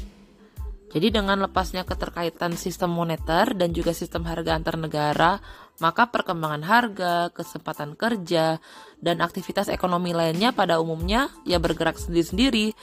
Jadi 0.92 1.08
dengan 1.08 1.40
lepasnya 1.40 1.88
keterkaitan 1.88 2.52
sistem 2.60 2.92
moneter 2.92 3.56
dan 3.56 3.72
juga 3.72 3.96
sistem 3.96 4.28
harga 4.28 4.52
antar 4.52 4.76
negara, 4.76 5.40
maka 5.80 6.10
perkembangan 6.10 6.62
harga, 6.66 7.14
kesempatan 7.32 7.96
kerja, 7.96 8.60
dan 9.00 9.16
aktivitas 9.24 9.72
ekonomi 9.72 10.12
lainnya 10.12 10.52
pada 10.52 10.78
umumnya 10.78 11.32
ya 11.48 11.56
bergerak 11.62 11.96
sendiri-sendiri 11.96 12.76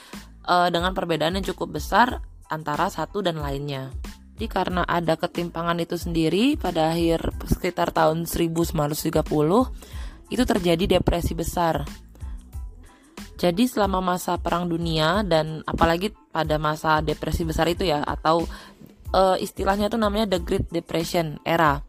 uh, 0.48 0.68
dengan 0.72 0.96
perbedaan 0.96 1.38
yang 1.38 1.46
cukup 1.54 1.78
besar 1.78 2.24
antara 2.50 2.90
satu 2.90 3.22
dan 3.22 3.38
lainnya. 3.38 3.94
Jadi 4.34 4.46
karena 4.48 4.82
ada 4.88 5.20
ketimpangan 5.20 5.76
itu 5.84 6.00
sendiri 6.00 6.56
pada 6.56 6.96
akhir 6.96 7.28
sekitar 7.44 7.92
tahun 7.92 8.24
1930 8.24 9.12
itu 10.32 10.42
terjadi 10.48 10.84
depresi 10.98 11.36
besar 11.36 11.84
jadi 13.40 13.64
selama 13.64 14.04
masa 14.04 14.36
perang 14.36 14.68
dunia 14.68 15.24
dan 15.24 15.64
apalagi 15.64 16.12
pada 16.28 16.60
masa 16.60 17.00
depresi 17.00 17.48
besar 17.48 17.72
itu 17.72 17.88
ya 17.88 18.04
atau 18.04 18.44
uh, 19.16 19.36
istilahnya 19.40 19.88
itu 19.88 19.96
namanya 19.96 20.36
the 20.36 20.40
Great 20.44 20.68
Depression 20.68 21.40
era. 21.40 21.80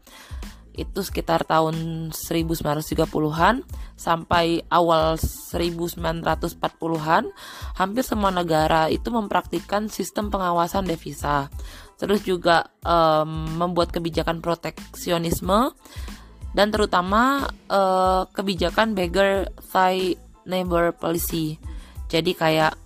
Itu 0.72 1.04
sekitar 1.04 1.44
tahun 1.44 2.08
1930-an 2.14 3.56
sampai 3.96 4.64
awal 4.72 5.20
1940-an, 5.20 7.24
hampir 7.76 8.02
semua 8.02 8.32
negara 8.32 8.88
itu 8.88 9.12
mempraktikkan 9.12 9.92
sistem 9.92 10.32
pengawasan 10.32 10.88
devisa. 10.88 11.52
Terus 12.00 12.24
juga 12.26 12.66
um, 12.82 13.62
membuat 13.62 13.94
kebijakan 13.94 14.42
proteksionisme 14.42 15.70
dan 16.52 16.68
terutama 16.68 17.48
uh, 17.70 18.28
kebijakan 18.32 18.92
beggar 18.92 19.48
thy 19.72 20.16
neighbor 20.44 20.92
policy. 20.92 21.56
Jadi 22.10 22.36
kayak 22.36 22.76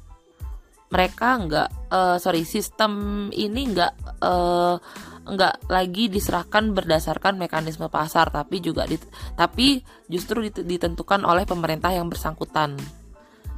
mereka 0.87 1.29
nggak 1.43 1.69
uh, 1.91 2.17
sorry 2.23 2.47
sistem 2.47 3.27
ini 3.35 3.75
nggak 3.75 4.23
uh, 4.23 4.79
nggak 5.27 5.67
lagi 5.67 6.07
diserahkan 6.07 6.71
berdasarkan 6.71 7.35
mekanisme 7.37 7.91
pasar 7.91 8.31
tapi 8.31 8.63
juga 8.63 8.87
dit, 8.87 9.03
tapi 9.35 9.83
justru 10.07 10.47
ditentukan 10.47 11.27
oleh 11.27 11.43
pemerintah 11.43 11.91
yang 11.91 12.07
bersangkutan. 12.07 12.79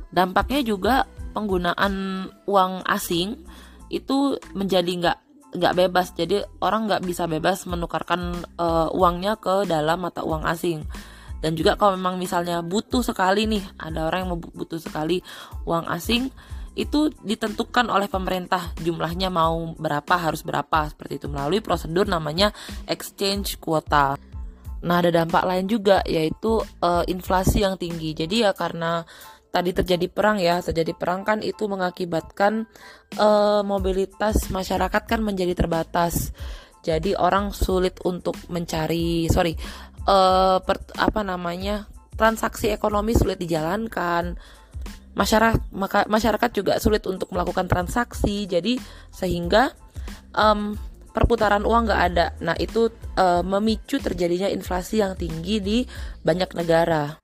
Dampaknya 0.08 0.64
juga 0.64 1.04
penggunaan 1.36 2.26
uang 2.48 2.88
asing 2.88 3.36
itu 3.92 4.40
menjadi 4.56 4.88
nggak 4.88 5.18
nggak 5.60 5.76
bebas. 5.76 6.16
Jadi 6.16 6.40
orang 6.64 6.88
nggak 6.88 7.04
bisa 7.04 7.28
bebas 7.28 7.68
menukarkan 7.68 8.44
uh, 8.56 8.88
uangnya 8.92 9.36
ke 9.36 9.68
dalam 9.68 10.00
mata 10.00 10.24
uang 10.24 10.44
asing. 10.48 10.84
Dan 11.38 11.54
juga 11.54 11.78
kalau 11.78 11.94
memang 11.94 12.18
misalnya 12.18 12.64
butuh 12.66 13.04
sekali 13.04 13.46
nih 13.46 13.62
ada 13.78 14.10
orang 14.10 14.26
yang 14.26 14.42
butuh 14.42 14.82
sekali 14.82 15.22
uang 15.70 15.86
asing 15.86 16.34
itu 16.78 17.10
ditentukan 17.10 17.90
oleh 17.90 18.06
pemerintah 18.06 18.70
jumlahnya 18.78 19.34
mau 19.34 19.74
berapa 19.74 20.14
harus 20.14 20.46
berapa 20.46 20.86
seperti 20.94 21.18
itu 21.18 21.26
melalui 21.26 21.58
prosedur 21.58 22.06
namanya 22.06 22.54
exchange 22.86 23.58
quota. 23.58 24.14
Nah 24.86 24.96
ada 25.02 25.10
dampak 25.10 25.42
lain 25.42 25.66
juga 25.66 26.06
yaitu 26.06 26.62
uh, 26.62 27.02
inflasi 27.10 27.66
yang 27.66 27.74
tinggi. 27.74 28.14
Jadi 28.14 28.46
ya 28.46 28.54
karena 28.54 29.02
tadi 29.50 29.74
terjadi 29.74 30.06
perang 30.06 30.38
ya 30.38 30.62
terjadi 30.62 30.94
perang 30.94 31.26
kan 31.26 31.42
itu 31.42 31.66
mengakibatkan 31.66 32.70
uh, 33.18 33.66
mobilitas 33.66 34.46
masyarakat 34.54 35.02
kan 35.02 35.18
menjadi 35.18 35.58
terbatas. 35.58 36.30
Jadi 36.86 37.18
orang 37.18 37.50
sulit 37.50 37.98
untuk 38.06 38.38
mencari 38.54 39.26
sorry 39.26 39.58
uh, 40.06 40.62
per, 40.62 40.78
apa 40.94 41.26
namanya 41.26 41.90
transaksi 42.14 42.70
ekonomi 42.70 43.18
sulit 43.18 43.34
dijalankan 43.42 44.38
masyarakat 45.18 45.74
maka 45.74 46.06
masyarakat 46.06 46.50
juga 46.54 46.78
sulit 46.78 47.02
untuk 47.10 47.34
melakukan 47.34 47.66
transaksi 47.66 48.46
jadi 48.46 48.78
sehingga 49.10 49.74
um, 50.32 50.78
perputaran 51.10 51.66
uang 51.66 51.90
nggak 51.90 52.02
ada 52.14 52.26
nah 52.38 52.54
itu 52.54 52.94
uh, 53.18 53.42
memicu 53.42 53.98
terjadinya 53.98 54.46
inflasi 54.46 55.02
yang 55.02 55.18
tinggi 55.18 55.58
di 55.58 55.78
banyak 56.22 56.54
negara 56.54 57.18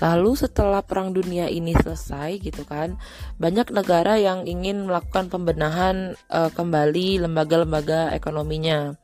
Lalu 0.00 0.32
setelah 0.32 0.80
perang 0.80 1.12
dunia 1.12 1.52
ini 1.52 1.76
selesai 1.76 2.40
gitu 2.40 2.64
kan, 2.64 2.96
banyak 3.36 3.68
negara 3.68 4.16
yang 4.16 4.48
ingin 4.48 4.88
melakukan 4.88 5.28
pembenahan 5.28 6.16
uh, 6.32 6.48
kembali 6.48 7.20
lembaga-lembaga 7.28 8.08
ekonominya. 8.16 8.96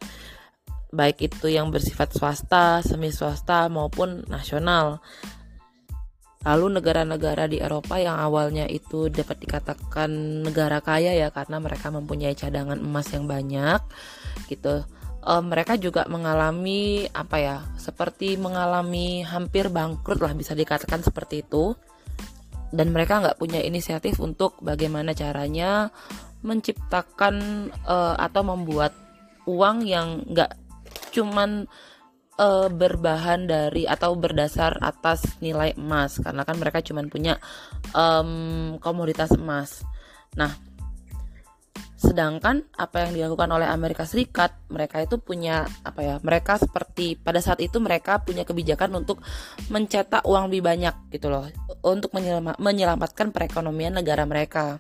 Baik 0.97 1.29
itu 1.29 1.53
yang 1.53 1.69
bersifat 1.69 2.17
swasta, 2.17 2.81
semi 2.81 3.13
swasta 3.13 3.69
maupun 3.69 4.25
nasional. 4.33 5.05
Lalu 6.47 6.79
negara-negara 6.79 7.51
di 7.51 7.59
Eropa 7.59 7.99
yang 7.99 8.23
awalnya 8.23 8.71
itu 8.71 9.11
dapat 9.11 9.43
dikatakan 9.43 10.11
negara 10.47 10.79
kaya 10.79 11.11
ya 11.19 11.35
karena 11.35 11.59
mereka 11.59 11.91
mempunyai 11.91 12.39
cadangan 12.39 12.79
emas 12.79 13.11
yang 13.11 13.27
banyak 13.27 13.83
gitu. 14.47 14.87
Uh, 15.27 15.43
mereka 15.43 15.75
juga 15.75 16.07
mengalami 16.07 17.11
apa 17.11 17.37
ya 17.43 17.57
seperti 17.75 18.39
mengalami 18.39 19.27
hampir 19.27 19.75
bangkrut 19.75 20.23
lah 20.23 20.31
bisa 20.39 20.55
dikatakan 20.55 21.03
seperti 21.03 21.43
itu 21.43 21.75
dan 22.71 22.95
mereka 22.95 23.19
nggak 23.19 23.39
punya 23.39 23.59
inisiatif 23.59 24.23
untuk 24.23 24.55
bagaimana 24.63 25.19
caranya 25.19 25.91
menciptakan 26.47 27.69
uh, 27.91 28.15
atau 28.23 28.43
membuat 28.47 28.95
uang 29.51 29.83
yang 29.83 30.23
nggak 30.31 30.55
cuman 31.11 31.67
uh, 32.41 32.69
berbahan 32.69 33.49
dari 33.49 33.85
atau 33.89 34.17
berdasar 34.17 34.81
atas 34.81 35.41
nilai 35.41 35.77
emas 35.77 36.21
karena 36.21 36.43
kan 36.45 36.57
mereka 36.57 36.81
cuma 36.85 37.05
punya 37.09 37.41
um, 37.93 38.77
komoditas 38.81 39.33
emas. 39.37 39.85
Nah, 40.37 40.53
sedangkan 41.97 42.69
apa 42.77 43.09
yang 43.09 43.13
dilakukan 43.17 43.49
oleh 43.57 43.69
Amerika 43.69 44.05
Serikat, 44.05 44.53
mereka 44.69 45.01
itu 45.01 45.17
punya 45.17 45.65
apa 45.81 46.01
ya? 46.05 46.15
Mereka 46.21 46.61
seperti 46.61 47.17
pada 47.17 47.41
saat 47.41 47.61
itu 47.65 47.81
mereka 47.81 48.21
punya 48.21 48.45
kebijakan 48.45 49.01
untuk 49.01 49.25
mencetak 49.73 50.23
uang 50.29 50.53
lebih 50.53 50.63
banyak 50.65 50.95
gitu 51.09 51.33
loh, 51.33 51.49
untuk 51.81 52.13
menyelamatkan 52.61 53.33
perekonomian 53.33 53.97
negara 53.97 54.29
mereka. 54.29 54.77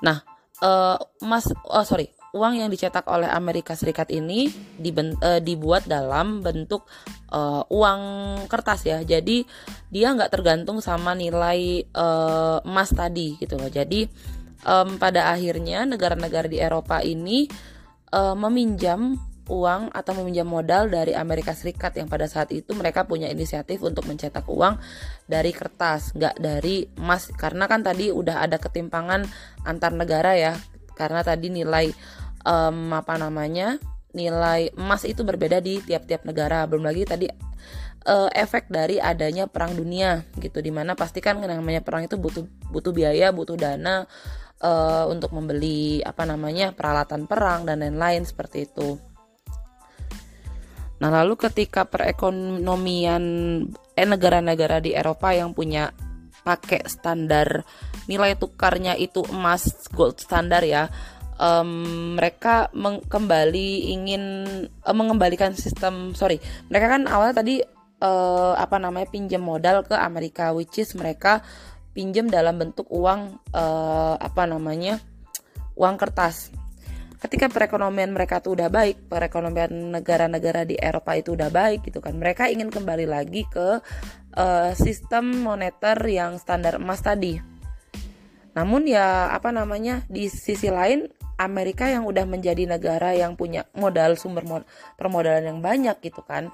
Nah, 0.00 0.24
uh, 0.64 0.96
oh 0.96 1.84
sorry, 1.84 2.08
uang 2.30 2.62
yang 2.62 2.70
dicetak 2.70 3.06
oleh 3.10 3.26
Amerika 3.26 3.74
Serikat 3.74 4.10
ini 4.14 4.46
uh, 4.78 5.40
dibuat 5.42 5.86
dalam 5.90 6.42
bentuk 6.42 6.86
uh, 7.34 7.66
uang 7.66 8.00
kertas 8.46 8.86
ya. 8.86 8.98
Jadi 9.02 9.42
dia 9.90 10.14
nggak 10.14 10.30
tergantung 10.30 10.78
sama 10.78 11.14
nilai 11.18 11.84
uh, 11.94 12.62
emas 12.62 12.90
tadi 12.94 13.34
gitu 13.38 13.58
loh. 13.58 13.70
Jadi 13.70 14.06
um, 14.66 14.96
pada 14.96 15.34
akhirnya 15.34 15.86
negara-negara 15.86 16.46
di 16.46 16.62
Eropa 16.62 17.02
ini 17.02 17.50
uh, 18.14 18.38
meminjam 18.38 19.18
uang 19.50 19.90
atau 19.90 20.14
meminjam 20.22 20.46
modal 20.46 20.86
dari 20.86 21.10
Amerika 21.10 21.50
Serikat 21.50 21.98
yang 21.98 22.06
pada 22.06 22.30
saat 22.30 22.54
itu 22.54 22.70
mereka 22.78 23.02
punya 23.02 23.26
inisiatif 23.26 23.82
untuk 23.82 24.06
mencetak 24.06 24.46
uang 24.46 24.78
dari 25.26 25.50
kertas, 25.50 26.14
nggak 26.14 26.38
dari 26.38 26.86
emas 26.94 27.34
karena 27.34 27.66
kan 27.66 27.82
tadi 27.82 28.14
udah 28.14 28.46
ada 28.46 28.62
ketimpangan 28.62 29.26
antar 29.66 29.90
negara 29.90 30.38
ya 30.38 30.54
karena 30.94 31.24
tadi 31.24 31.48
nilai 31.48 31.90
um, 32.44 32.94
apa 32.94 33.16
namanya 33.16 33.76
nilai 34.10 34.74
emas 34.74 35.06
itu 35.06 35.22
berbeda 35.22 35.62
di 35.62 35.78
tiap-tiap 35.82 36.26
negara. 36.26 36.66
Belum 36.66 36.86
lagi 36.86 37.06
tadi 37.06 37.26
uh, 38.06 38.30
efek 38.32 38.70
dari 38.70 38.98
adanya 38.98 39.46
perang 39.46 39.76
dunia 39.76 40.24
gitu 40.38 40.58
di 40.62 40.72
mana 40.72 40.96
pastikan 40.96 41.40
namanya 41.40 41.84
perang 41.84 42.06
itu 42.06 42.16
butuh 42.16 42.44
butuh 42.70 42.92
biaya 42.94 43.30
butuh 43.34 43.58
dana 43.58 44.06
uh, 44.62 45.04
untuk 45.10 45.34
membeli 45.34 46.00
apa 46.00 46.24
namanya 46.24 46.72
peralatan 46.72 47.26
perang 47.28 47.66
dan 47.68 47.82
lain-lain 47.84 48.24
seperti 48.24 48.68
itu. 48.68 48.96
Nah 51.00 51.08
lalu 51.08 51.32
ketika 51.40 51.88
perekonomian 51.88 53.24
eh 53.96 54.08
negara-negara 54.08 54.84
di 54.84 54.92
Eropa 54.92 55.32
yang 55.32 55.56
punya 55.56 55.88
pakai 56.40 56.88
standar 56.88 57.64
nilai 58.08 58.36
tukarnya 58.36 58.96
itu 58.96 59.24
emas 59.28 59.88
gold 59.92 60.20
standar 60.20 60.64
ya 60.64 60.88
um, 61.40 61.70
mereka 62.20 62.68
kembali 63.08 63.96
ingin 63.96 64.22
uh, 64.84 64.92
mengembalikan 64.92 65.56
sistem 65.56 66.12
sorry 66.12 66.36
mereka 66.68 66.92
kan 66.92 67.08
awalnya 67.08 67.40
tadi 67.40 67.64
uh, 68.04 68.54
apa 68.60 68.76
namanya 68.76 69.08
pinjam 69.08 69.40
modal 69.40 69.80
ke 69.82 69.96
Amerika 69.96 70.52
which 70.52 70.76
is 70.76 70.92
mereka 70.92 71.40
pinjam 71.96 72.28
dalam 72.28 72.60
bentuk 72.60 72.86
uang 72.92 73.40
uh, 73.56 74.14
apa 74.20 74.46
namanya 74.46 75.00
uang 75.74 75.96
kertas. 75.98 76.52
Ketika 77.20 77.52
perekonomian 77.52 78.16
mereka 78.16 78.40
tuh 78.40 78.56
udah 78.56 78.72
baik 78.72 79.12
perekonomian 79.12 79.92
negara-negara 79.92 80.64
di 80.64 80.80
Eropa 80.80 81.12
itu 81.20 81.36
udah 81.36 81.52
baik 81.52 81.84
gitu 81.84 82.00
kan 82.00 82.16
mereka 82.16 82.48
ingin 82.48 82.72
kembali 82.72 83.04
lagi 83.04 83.44
ke 83.44 83.76
uh, 84.40 84.72
sistem 84.72 85.44
moneter 85.44 86.00
yang 86.08 86.40
standar 86.40 86.80
emas 86.80 87.04
tadi. 87.04 87.36
Namun 88.56 88.88
ya 88.88 89.28
apa 89.36 89.52
namanya 89.52 90.00
di 90.08 90.32
sisi 90.32 90.72
lain 90.72 91.19
Amerika 91.40 91.88
yang 91.88 92.04
udah 92.04 92.28
menjadi 92.28 92.68
negara 92.68 93.16
yang 93.16 93.34
punya 93.34 93.64
modal 93.72 94.20
sumber 94.20 94.44
mod 94.44 94.62
permodalan 95.00 95.48
yang 95.48 95.60
banyak 95.64 95.96
gitu 96.04 96.20
kan 96.20 96.52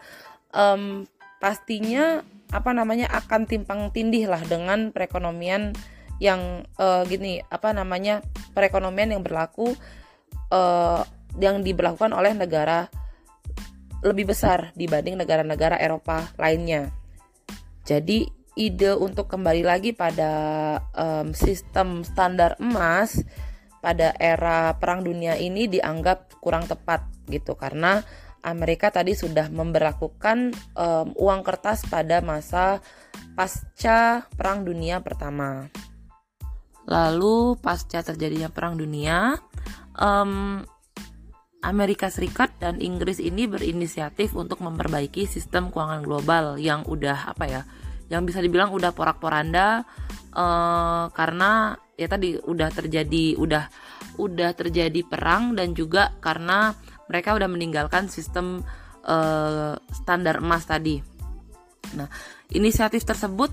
um, 0.55 1.05
pastinya 1.42 2.22
apa 2.55 2.70
namanya 2.70 3.11
akan 3.11 3.51
timpang 3.51 3.90
tindih 3.90 4.31
lah 4.31 4.40
dengan 4.46 4.94
perekonomian 4.94 5.75
yang 6.22 6.64
uh, 6.79 7.03
gini 7.05 7.42
apa 7.51 7.75
namanya 7.75 8.22
perekonomian 8.55 9.18
yang 9.18 9.22
berlaku 9.27 9.75
uh, 10.55 11.03
yang 11.37 11.61
diberlakukan 11.61 12.14
oleh 12.16 12.33
negara 12.33 12.88
lebih 14.01 14.33
besar 14.33 14.72
dibanding 14.79 15.18
negara-negara 15.18 15.77
Eropa 15.83 16.31
lainnya. 16.38 16.94
Jadi 17.83 18.29
ide 18.57 18.96
untuk 18.96 19.29
kembali 19.29 19.62
lagi 19.66 19.92
pada 19.92 20.33
um, 20.96 21.37
sistem 21.37 22.07
standar 22.07 22.57
emas 22.57 23.20
pada 23.87 24.11
era 24.18 24.75
Perang 24.75 25.07
Dunia 25.07 25.38
ini 25.38 25.70
dianggap 25.70 26.42
kurang 26.42 26.66
tepat 26.66 27.07
gitu 27.31 27.55
karena 27.55 28.03
Amerika 28.42 28.90
tadi 28.90 29.14
sudah 29.14 29.46
memperlakukan 29.46 30.51
um, 30.75 31.14
uang 31.14 31.46
kertas 31.46 31.87
pada 31.87 32.18
masa 32.18 32.83
pasca 33.38 34.27
Perang 34.35 34.66
Dunia 34.66 34.99
Pertama. 34.99 35.70
Lalu 36.90 37.59
pasca 37.62 38.03
terjadinya 38.03 38.51
Perang 38.51 38.75
Dunia, 38.75 39.38
um, 39.99 40.62
Amerika 41.62 42.11
Serikat 42.11 42.55
dan 42.59 42.79
Inggris 42.83 43.22
ini 43.22 43.46
berinisiatif 43.51 44.35
untuk 44.35 44.62
memperbaiki 44.62 45.27
sistem 45.27 45.70
keuangan 45.70 46.03
global 46.07 46.59
yang 46.59 46.83
udah 46.87 47.35
apa 47.35 47.44
ya, 47.51 47.62
yang 48.07 48.23
bisa 48.23 48.38
dibilang 48.38 48.71
udah 48.71 48.95
porak-poranda 48.95 49.83
uh, 50.37 51.11
karena 51.11 51.75
ya 51.97 52.07
tadi 52.07 52.37
udah 52.38 52.69
terjadi 52.71 53.35
udah 53.40 53.64
udah 54.21 54.51
terjadi 54.53 55.01
perang 55.05 55.57
dan 55.57 55.73
juga 55.73 56.14
karena 56.21 56.73
mereka 57.09 57.35
udah 57.35 57.49
meninggalkan 57.49 58.07
sistem 58.11 58.62
uh, 59.07 59.75
standar 59.92 60.42
emas 60.42 60.66
tadi. 60.66 60.99
Nah, 61.95 62.11
inisiatif 62.51 63.07
tersebut 63.07 63.51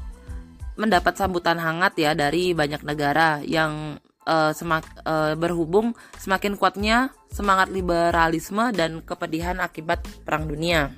mendapat 0.73 1.13
sambutan 1.13 1.61
hangat 1.61 1.93
ya 2.01 2.17
dari 2.17 2.57
banyak 2.57 2.81
negara 2.81 3.45
yang 3.45 4.01
uh, 4.25 4.51
semak, 4.55 4.89
uh, 5.05 5.37
berhubung 5.37 5.93
semakin 6.17 6.57
kuatnya 6.57 7.13
semangat 7.29 7.69
liberalisme 7.69 8.73
dan 8.73 9.05
kepedihan 9.05 9.61
akibat 9.61 10.01
Perang 10.25 10.49
Dunia. 10.49 10.89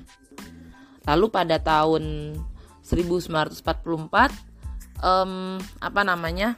Lalu 1.04 1.26
pada 1.28 1.60
tahun 1.60 2.34
1944 2.86 3.66
um, 5.02 5.58
apa 5.82 6.00
namanya 6.06 6.54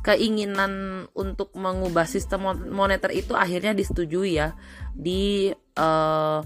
keinginan 0.00 1.04
untuk 1.12 1.52
mengubah 1.52 2.08
sistem 2.08 2.56
moneter 2.72 3.12
itu 3.12 3.36
akhirnya 3.36 3.76
disetujui 3.76 4.40
ya 4.40 4.56
di 4.96 5.52
uh, 5.76 6.40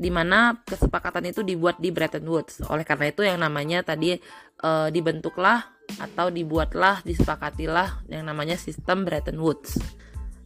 di 0.00 0.08
mana 0.08 0.56
kesepakatan 0.64 1.28
itu 1.28 1.44
dibuat 1.44 1.76
di 1.76 1.92
Bretton 1.92 2.24
Woods. 2.24 2.64
Oleh 2.72 2.88
karena 2.88 3.12
itu 3.12 3.20
yang 3.20 3.42
namanya 3.42 3.84
tadi 3.84 4.16
uh, 4.64 4.88
dibentuklah 4.88 5.60
atau 6.00 6.32
dibuatlah 6.32 7.04
disepakatilah 7.04 8.08
yang 8.08 8.24
namanya 8.24 8.56
sistem 8.56 9.04
Bretton 9.04 9.36
Woods. 9.36 9.76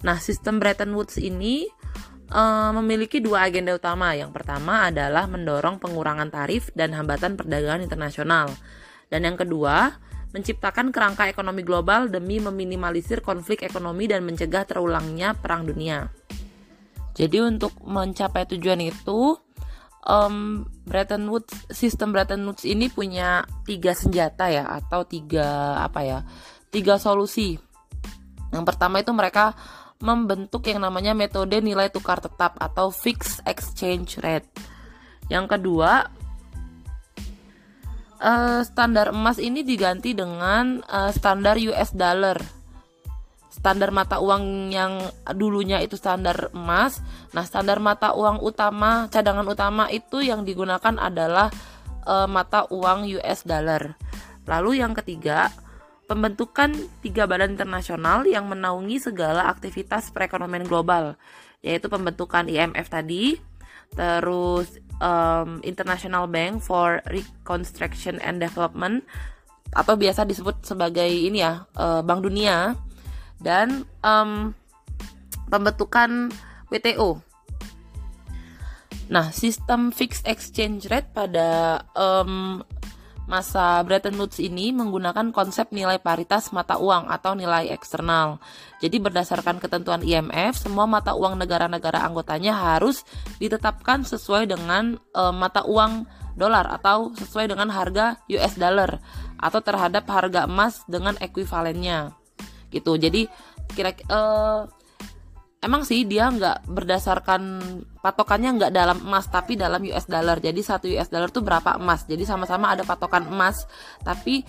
Nah, 0.03 0.19
sistem 0.19 0.59
Bretton 0.59 0.91
Woods 0.91 1.23
ini 1.23 1.71
uh, 2.35 2.75
memiliki 2.83 3.23
dua 3.23 3.47
agenda 3.47 3.73
utama. 3.79 4.13
Yang 4.19 4.35
pertama 4.35 4.91
adalah 4.91 5.31
mendorong 5.31 5.79
pengurangan 5.79 6.29
tarif 6.29 6.75
dan 6.75 6.91
hambatan 6.93 7.39
perdagangan 7.39 7.87
internasional. 7.87 8.51
Dan 9.07 9.23
yang 9.23 9.39
kedua, 9.39 9.95
menciptakan 10.35 10.91
kerangka 10.91 11.31
ekonomi 11.31 11.63
global 11.63 12.11
demi 12.11 12.43
meminimalisir 12.43 13.23
konflik 13.23 13.63
ekonomi 13.63 14.11
dan 14.11 14.27
mencegah 14.27 14.67
terulangnya 14.67 15.39
perang 15.39 15.63
dunia. 15.63 16.11
Jadi 17.15 17.39
untuk 17.39 17.79
mencapai 17.87 18.43
tujuan 18.51 18.83
itu, 18.83 19.39
um, 20.03 20.67
Bretton 20.83 21.31
Woods 21.31 21.71
sistem 21.71 22.11
Bretton 22.11 22.43
Woods 22.43 22.67
ini 22.67 22.91
punya 22.91 23.47
tiga 23.63 23.95
senjata 23.95 24.51
ya 24.51 24.67
atau 24.67 25.07
tiga 25.07 25.79
apa 25.79 26.03
ya 26.03 26.19
tiga 26.75 26.99
solusi. 26.99 27.55
Yang 28.51 28.65
pertama 28.67 28.99
itu 28.99 29.15
mereka 29.15 29.55
membentuk 30.05 30.69
yang 30.69 30.85
namanya 30.85 31.17
metode 31.17 31.57
nilai 31.65 31.89
tukar 31.89 32.21
tetap 32.21 32.61
atau 32.61 32.93
fixed 32.93 33.41
exchange 33.49 34.21
rate. 34.21 34.47
Yang 35.33 35.57
kedua, 35.57 36.13
uh, 38.21 38.61
standar 38.61 39.17
emas 39.17 39.41
ini 39.41 39.65
diganti 39.65 40.13
dengan 40.13 40.85
uh, 40.85 41.09
standar 41.09 41.57
US 41.57 41.97
dollar 41.97 42.37
standar 43.55 43.95
mata 43.95 44.21
uang 44.21 44.75
yang 44.75 44.99
dulunya 45.33 45.79
itu 45.79 45.95
standar 45.97 46.51
emas. 46.51 46.99
Nah, 47.33 47.47
standar 47.47 47.79
mata 47.79 48.13
uang 48.13 48.43
utama, 48.45 49.07
cadangan 49.09 49.47
utama 49.47 49.87
itu 49.95 50.21
yang 50.21 50.43
digunakan 50.43 50.99
adalah 50.99 51.49
e, 52.03 52.15
mata 52.27 52.69
uang 52.69 53.07
US 53.23 53.47
dollar. 53.47 53.97
Lalu 54.45 54.85
yang 54.85 54.93
ketiga, 54.93 55.49
pembentukan 56.05 56.73
tiga 57.01 57.25
badan 57.25 57.57
internasional 57.57 58.29
yang 58.29 58.49
menaungi 58.49 59.01
segala 59.01 59.49
aktivitas 59.49 60.13
perekonomian 60.13 60.69
global, 60.69 61.17
yaitu 61.65 61.89
pembentukan 61.89 62.49
IMF 62.49 62.93
tadi, 62.93 63.41
terus 63.95 64.81
um, 65.01 65.65
International 65.65 66.29
Bank 66.29 66.61
for 66.61 67.01
Reconstruction 67.09 68.21
and 68.21 68.43
Development 68.43 69.01
atau 69.75 69.99
biasa 69.99 70.23
disebut 70.29 70.63
sebagai 70.63 71.09
ini 71.09 71.43
ya, 71.43 71.67
uh, 71.75 72.01
Bank 72.05 72.23
Dunia 72.23 72.79
dan 73.43 73.83
um, 74.05 74.55
pembentukan 75.51 76.31
WTO. 76.71 77.35
Nah, 79.05 79.29
sistem 79.37 79.93
fixed 79.93 80.25
exchange 80.25 80.89
rate 80.89 81.13
pada 81.13 81.81
um, 81.93 82.65
masa 83.25 83.81
Bretton 83.83 84.17
Woods 84.21 84.37
ini 84.41 84.71
menggunakan 84.71 85.33
konsep 85.33 85.73
nilai 85.73 85.97
paritas 86.01 86.53
mata 86.53 86.77
uang 86.77 87.09
atau 87.09 87.33
nilai 87.33 87.73
eksternal. 87.73 88.41
Jadi 88.85 89.01
berdasarkan 89.01 89.59
ketentuan 89.59 90.05
IMF, 90.05 90.61
semua 90.61 90.85
mata 90.85 91.17
uang 91.17 91.41
negara-negara 91.41 92.05
anggotanya 92.05 92.53
harus 92.53 93.03
ditetapkan 93.41 94.05
sesuai 94.05 94.53
dengan 94.53 95.01
um, 95.17 95.35
mata 95.35 95.65
uang 95.65 96.05
dolar 96.37 96.67
atau 96.69 97.15
sesuai 97.15 97.49
dengan 97.49 97.71
harga 97.71 98.19
US 98.29 98.59
dollar 98.59 98.99
atau 99.39 99.61
terhadap 99.63 100.05
harga 100.11 100.51
emas 100.51 100.83
dengan 100.91 101.15
ekuivalennya 101.23 102.13
gitu 102.75 102.99
jadi 102.99 103.31
kira 103.71 103.95
uh, 104.11 104.67
emang 105.65 105.89
sih 105.89 106.05
dia 106.05 106.29
nggak 106.29 106.69
berdasarkan 106.69 107.43
patokannya 108.05 108.61
nggak 108.61 108.73
dalam 108.77 109.01
emas 109.01 109.27
tapi 109.33 109.57
dalam 109.57 109.81
US 109.89 110.05
dollar. 110.05 110.37
Jadi 110.39 110.61
satu 110.61 110.87
US 110.93 111.09
dollar 111.09 111.33
tuh 111.33 111.41
berapa 111.41 111.81
emas? 111.81 112.05
Jadi 112.05 112.29
sama-sama 112.29 112.69
ada 112.69 112.85
patokan 112.85 113.25
emas 113.25 113.65
tapi 114.05 114.45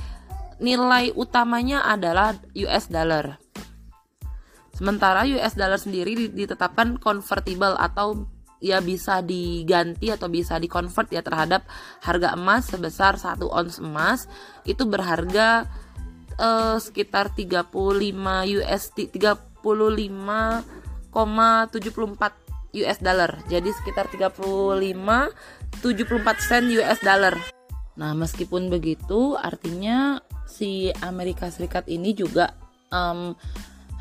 nilai 0.60 1.16
utamanya 1.16 1.88
adalah 1.88 2.36
US 2.52 2.92
dollar. 2.92 3.40
Sementara 4.76 5.24
US 5.24 5.56
dollar 5.56 5.80
sendiri 5.80 6.28
ditetapkan 6.36 7.00
convertible 7.00 7.80
atau 7.80 8.28
ya 8.60 8.84
bisa 8.84 9.24
diganti 9.24 10.12
atau 10.12 10.28
bisa 10.28 10.60
dikonvert 10.60 11.12
ya 11.16 11.24
terhadap 11.24 11.64
harga 12.04 12.36
emas 12.36 12.68
sebesar 12.68 13.16
satu 13.16 13.48
ons 13.48 13.80
emas. 13.80 14.28
Itu 14.68 14.84
berharga 14.84 15.64
uh, 16.40 16.76
sekitar 16.76 17.32
35 17.32 17.72
USD 18.60 19.16
35,74 21.16 22.46
US 22.76 23.00
dollar. 23.00 23.32
Jadi 23.48 23.72
sekitar 23.72 24.12
35 24.12 24.36
74 25.80 26.44
sen 26.44 26.64
US 26.76 27.00
dollar. 27.00 27.36
Nah, 27.96 28.12
meskipun 28.12 28.68
begitu 28.68 29.40
artinya 29.40 30.20
si 30.44 30.92
Amerika 31.00 31.48
Serikat 31.48 31.88
ini 31.88 32.12
juga 32.12 32.52
um, 32.92 33.32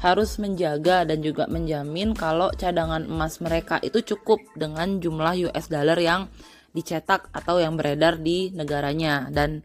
harus 0.03 0.37
menjaga 0.43 1.07
dan 1.07 1.23
juga 1.23 1.47
menjamin 1.47 2.13
kalau 2.13 2.51
cadangan 2.59 3.07
emas 3.07 3.39
mereka 3.39 3.79
itu 3.81 4.03
cukup 4.03 4.43
dengan 4.59 4.99
jumlah 4.99 5.49
US 5.49 5.71
dollar 5.71 5.97
yang 5.97 6.27
dicetak 6.75 7.31
atau 7.31 7.63
yang 7.63 7.79
beredar 7.79 8.19
di 8.19 8.51
negaranya 8.51 9.31
dan 9.31 9.63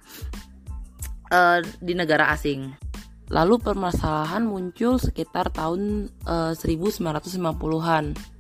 uh, 1.34 1.60
di 1.82 1.98
negara 1.98 2.30
asing. 2.30 2.89
Lalu 3.30 3.62
permasalahan 3.62 4.42
muncul 4.42 4.98
sekitar 4.98 5.54
tahun 5.54 6.10
uh, 6.26 6.54
1950-an 6.58 8.38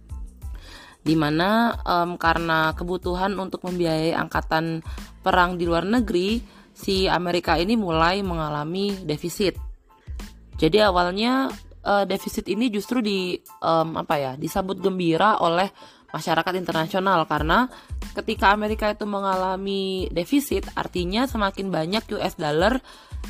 di 0.99 1.15
mana 1.15 1.79
um, 1.87 2.19
karena 2.19 2.75
kebutuhan 2.75 3.31
untuk 3.39 3.63
membiayai 3.63 4.11
angkatan 4.13 4.83
perang 5.23 5.55
di 5.55 5.63
luar 5.63 5.87
negeri, 5.87 6.43
si 6.75 7.07
Amerika 7.07 7.55
ini 7.55 7.79
mulai 7.79 8.19
mengalami 8.19 8.99
defisit. 9.07 9.55
Jadi 10.59 10.83
awalnya 10.83 11.47
uh, 11.87 12.03
defisit 12.03 12.51
ini 12.51 12.67
justru 12.67 12.99
di 12.99 13.39
um, 13.63 13.95
apa 13.95 14.15
ya 14.19 14.31
disambut 14.35 14.83
gembira 14.83 15.39
oleh 15.39 15.71
masyarakat 16.09 16.53
internasional 16.57 17.23
karena 17.29 17.69
ketika 18.17 18.51
Amerika 18.51 18.89
itu 18.89 19.05
mengalami 19.05 20.09
defisit 20.09 20.65
artinya 20.73 21.29
semakin 21.29 21.69
banyak 21.69 22.03
US 22.17 22.33
dollar 22.35 22.81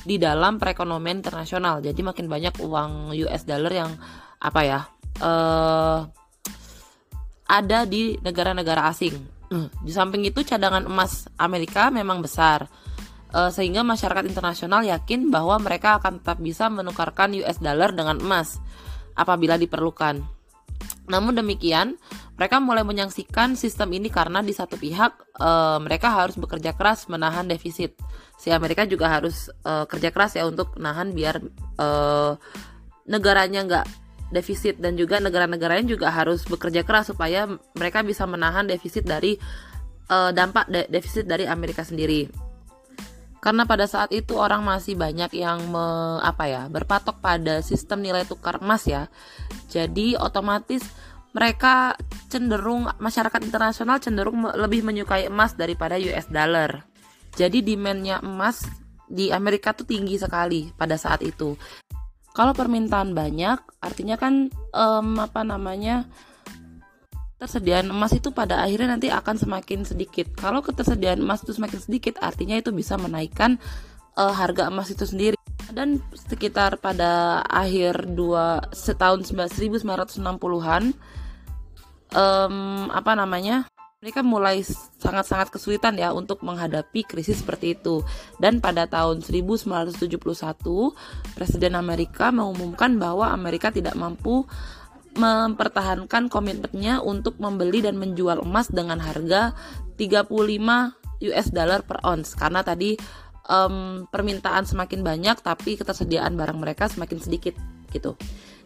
di 0.03 0.15
dalam 0.15 0.57
perekonomian 0.57 1.21
internasional. 1.21 1.83
Jadi 1.83 1.99
makin 2.01 2.25
banyak 2.31 2.55
uang 2.63 3.13
US 3.27 3.43
dollar 3.43 3.73
yang 3.73 3.91
apa 4.39 4.61
ya 4.63 4.79
uh, 5.19 5.99
ada 7.49 7.79
di 7.89 8.15
negara-negara 8.21 8.87
asing. 8.87 9.17
Di 9.81 9.89
samping 9.89 10.29
itu 10.29 10.45
cadangan 10.45 10.85
emas 10.85 11.25
Amerika 11.41 11.89
memang 11.89 12.21
besar. 12.21 12.69
Uh, 13.29 13.53
sehingga 13.53 13.85
masyarakat 13.85 14.25
internasional 14.25 14.81
yakin 14.81 15.29
bahwa 15.29 15.61
mereka 15.61 16.01
akan 16.01 16.17
tetap 16.17 16.41
bisa 16.41 16.65
menukarkan 16.65 17.37
US 17.37 17.61
dollar 17.61 17.93
dengan 17.93 18.17
emas 18.17 18.57
apabila 19.13 19.53
diperlukan. 19.57 20.21
Namun 21.09 21.37
demikian 21.37 21.97
mereka 22.39 22.63
mulai 22.63 22.87
menyaksikan 22.87 23.59
sistem 23.59 23.99
ini 23.99 24.07
karena 24.07 24.39
di 24.39 24.55
satu 24.55 24.79
pihak 24.79 25.11
e, 25.35 25.49
mereka 25.83 26.07
harus 26.07 26.39
bekerja 26.39 26.71
keras 26.71 27.11
menahan 27.11 27.43
defisit. 27.43 27.99
Si 28.39 28.47
Amerika 28.47 28.87
juga 28.87 29.11
harus 29.11 29.51
e, 29.51 29.83
kerja 29.91 30.07
keras 30.15 30.39
ya 30.39 30.47
untuk 30.47 30.79
nahan 30.79 31.11
biar 31.11 31.43
e, 31.75 31.87
negaranya 33.11 33.67
nggak 33.67 33.85
defisit 34.31 34.79
dan 34.79 34.95
juga 34.95 35.19
negara-negara 35.19 35.83
lain 35.83 35.91
juga 35.91 36.15
harus 36.15 36.47
bekerja 36.47 36.87
keras 36.87 37.11
supaya 37.11 37.43
mereka 37.75 38.07
bisa 38.07 38.23
menahan 38.23 38.63
defisit 38.71 39.03
dari 39.03 39.35
e, 40.07 40.17
dampak 40.31 40.71
de 40.71 40.87
defisit 40.87 41.27
dari 41.27 41.43
Amerika 41.43 41.83
sendiri. 41.83 42.31
Karena 43.43 43.63
pada 43.63 43.83
saat 43.87 44.15
itu 44.15 44.35
orang 44.35 44.63
masih 44.63 44.95
banyak 44.99 45.31
yang 45.35 45.63
me, 45.71 46.19
apa 46.23 46.47
ya 46.47 46.67
berpatok 46.67 47.23
pada 47.23 47.63
sistem 47.63 48.03
nilai 48.03 48.23
tukar 48.23 48.63
emas 48.63 48.83
ya. 48.83 49.07
Jadi 49.71 50.15
otomatis 50.19 50.83
mereka 51.33 51.93
cenderung 52.29 52.89
masyarakat 52.97 53.41
internasional 53.45 54.01
cenderung 54.01 54.45
lebih 54.57 54.81
menyukai 54.81 55.29
emas 55.29 55.53
daripada 55.53 55.97
US 55.97 56.25
dollar. 56.29 56.85
Jadi 57.37 57.61
demandnya 57.61 58.17
emas 58.25 58.65
di 59.09 59.33
Amerika 59.33 59.73
tuh 59.73 59.85
tinggi 59.89 60.17
sekali 60.17 60.69
pada 60.73 60.97
saat 60.97 61.21
itu. 61.25 61.53
Kalau 62.33 62.53
permintaan 62.53 63.17
banyak, 63.17 63.81
artinya 63.81 64.15
kan 64.15 64.53
um, 64.73 65.17
apa 65.17 65.41
namanya 65.41 66.05
tersediaan 67.39 67.89
emas 67.89 68.11
itu 68.11 68.35
pada 68.35 68.59
akhirnya 68.61 68.99
nanti 68.99 69.07
akan 69.07 69.39
semakin 69.39 69.87
sedikit. 69.87 70.29
Kalau 70.35 70.59
ketersediaan 70.59 71.23
emas 71.23 71.41
itu 71.47 71.55
semakin 71.55 71.79
sedikit, 71.79 72.19
artinya 72.19 72.59
itu 72.59 72.69
bisa 72.75 72.99
menaikkan 72.99 73.55
uh, 74.19 74.35
harga 74.35 74.67
emas 74.67 74.91
itu 74.91 75.07
sendiri. 75.07 75.38
Dan 75.73 76.01
sekitar 76.13 76.77
pada 76.81 77.41
akhir 77.45 78.09
dua 78.13 78.61
setahun 78.73 79.29
1960-an 79.29 80.83
um, 82.13 82.87
apa 82.89 83.11
namanya 83.13 83.69
mereka 83.99 84.23
mulai 84.23 84.63
sangat-sangat 84.95 85.51
kesulitan 85.51 85.99
ya 85.99 86.15
untuk 86.15 86.39
menghadapi 86.39 87.03
krisis 87.03 87.43
seperti 87.43 87.75
itu. 87.75 87.99
Dan 88.39 88.63
pada 88.63 88.87
tahun 88.87 89.19
1971, 89.19 89.99
Presiden 91.35 91.75
Amerika 91.75 92.31
mengumumkan 92.31 92.95
bahwa 92.95 93.27
Amerika 93.27 93.75
tidak 93.75 93.99
mampu 93.99 94.47
mempertahankan 95.19 96.31
komitmennya 96.31 97.03
untuk 97.03 97.43
membeli 97.43 97.83
dan 97.83 97.99
menjual 97.99 98.39
emas 98.39 98.71
dengan 98.71 99.03
harga 99.03 99.51
35 99.99 100.31
US 101.19 101.47
dollar 101.51 101.83
per 101.83 101.99
ounce 102.07 102.31
karena 102.39 102.63
tadi 102.63 102.95
um, 103.49 104.05
permintaan 104.07 104.63
semakin 104.63 105.01
banyak 105.01 105.41
tapi 105.41 105.75
ketersediaan 105.75 106.37
barang 106.37 106.59
mereka 106.61 106.87
semakin 106.87 107.17
sedikit 107.19 107.57
gitu. 107.89 108.13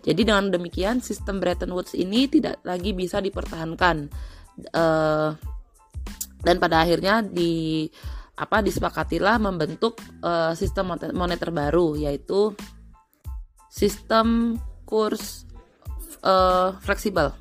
Jadi 0.04 0.28
dengan 0.28 0.52
demikian 0.52 1.00
sistem 1.00 1.40
Bretton 1.40 1.72
Woods 1.72 1.96
ini 1.96 2.28
tidak 2.28 2.60
lagi 2.68 2.92
bisa 2.92 3.24
dipertahankan 3.24 4.12
uh, 4.76 5.32
dan 6.44 6.56
pada 6.60 6.84
akhirnya 6.84 7.24
di 7.24 7.88
apa 8.36 8.60
disepakatilah 8.60 9.40
membentuk 9.40 9.96
uh, 10.20 10.52
sistem 10.58 11.00
moneter 11.16 11.56
baru 11.56 11.96
yaitu 11.96 12.52
sistem 13.72 14.60
kurs 14.84 15.48
uh, 16.22 16.76
fleksibel. 16.84 17.32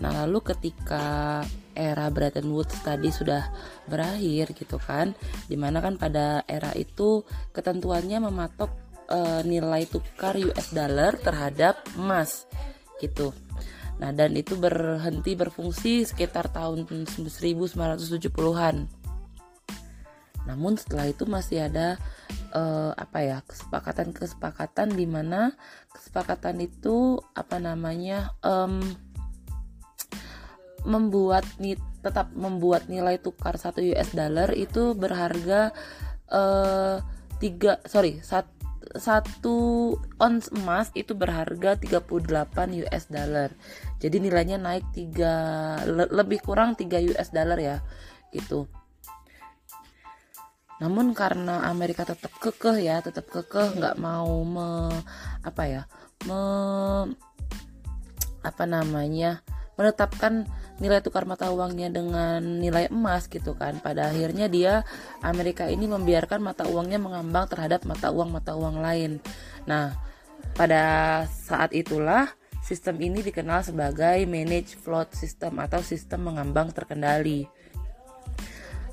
Nah, 0.00 0.24
lalu 0.24 0.40
ketika 0.42 1.44
era 1.74 2.08
Bretton 2.08 2.48
Woods 2.50 2.80
tadi 2.80 3.10
sudah 3.10 3.50
berakhir 3.90 4.54
gitu 4.54 4.78
kan, 4.80 5.12
di 5.50 5.58
mana 5.58 5.84
kan 5.84 6.00
pada 6.00 6.46
era 6.46 6.72
itu 6.72 7.26
ketentuannya 7.52 8.24
mematok 8.24 8.70
uh, 9.10 9.42
nilai 9.44 9.84
tukar 9.90 10.38
US 10.38 10.72
dollar 10.72 11.18
terhadap 11.20 11.82
emas 11.98 12.46
gitu. 13.02 13.34
Nah, 13.98 14.10
dan 14.10 14.34
itu 14.34 14.58
berhenti 14.58 15.38
berfungsi 15.38 16.02
sekitar 16.02 16.50
tahun 16.50 16.86
1970-an. 16.86 19.04
Namun 20.44 20.76
setelah 20.76 21.08
itu 21.08 21.24
masih 21.24 21.70
ada 21.70 21.96
uh, 22.52 22.92
apa 22.92 23.18
ya 23.24 23.38
kesepakatan-kesepakatan 23.48 24.92
di 24.92 25.06
mana 25.08 25.56
kesepakatan 25.88 26.60
itu 26.60 27.16
apa 27.32 27.56
namanya 27.56 28.36
um, 28.44 28.82
membuat 30.84 31.44
tetap 32.04 32.32
membuat 32.36 32.86
nilai 32.92 33.16
tukar 33.16 33.56
satu 33.56 33.80
US 33.80 34.12
dollar 34.12 34.52
itu 34.52 34.92
berharga 34.92 35.72
uh, 36.28 37.00
tiga 37.40 37.80
sorry 37.88 38.20
satu 38.20 38.54
satu 38.94 39.56
ons 40.20 40.52
emas 40.52 40.92
itu 40.92 41.16
berharga 41.16 41.74
38 41.80 42.84
US 42.84 43.04
dollar. 43.08 43.50
Jadi 43.98 44.16
nilainya 44.20 44.60
naik 44.60 44.84
3 44.92 45.88
le, 45.88 46.04
lebih 46.12 46.44
kurang 46.44 46.76
3 46.76 47.16
US 47.16 47.32
dollar 47.32 47.58
ya. 47.58 47.80
Gitu. 48.30 48.68
Namun 50.82 51.14
karena 51.16 51.64
Amerika 51.70 52.04
tetap 52.04 52.34
kekeh 52.38 52.82
ya, 52.82 53.00
tetap 53.00 53.30
kekeh 53.30 53.78
nggak 53.78 53.96
mau 53.96 54.42
me, 54.42 54.90
apa 55.40 55.62
ya? 55.64 55.82
Me, 56.28 56.40
apa 58.42 58.64
namanya? 58.66 59.40
Menetapkan 59.74 60.46
nilai 60.78 60.98
tukar 61.02 61.26
mata 61.26 61.50
uangnya 61.50 61.90
dengan 61.90 62.42
nilai 62.42 62.90
emas 62.90 63.26
gitu 63.30 63.54
kan. 63.54 63.78
Pada 63.78 64.10
akhirnya 64.10 64.50
dia 64.50 64.82
Amerika 65.22 65.66
ini 65.70 65.86
membiarkan 65.86 66.42
mata 66.42 66.66
uangnya 66.66 66.98
mengambang 66.98 67.46
terhadap 67.50 67.86
mata 67.86 68.10
uang 68.10 68.30
mata 68.34 68.54
uang 68.54 68.82
lain. 68.82 69.22
Nah 69.66 69.94
pada 70.54 70.82
saat 71.26 71.74
itulah 71.74 72.30
sistem 72.64 72.96
ini 73.02 73.20
dikenal 73.20 73.60
sebagai 73.66 74.24
manage 74.24 74.78
float 74.80 75.12
system 75.12 75.60
atau 75.60 75.82
sistem 75.84 76.32
mengambang 76.32 76.72
terkendali. 76.72 77.44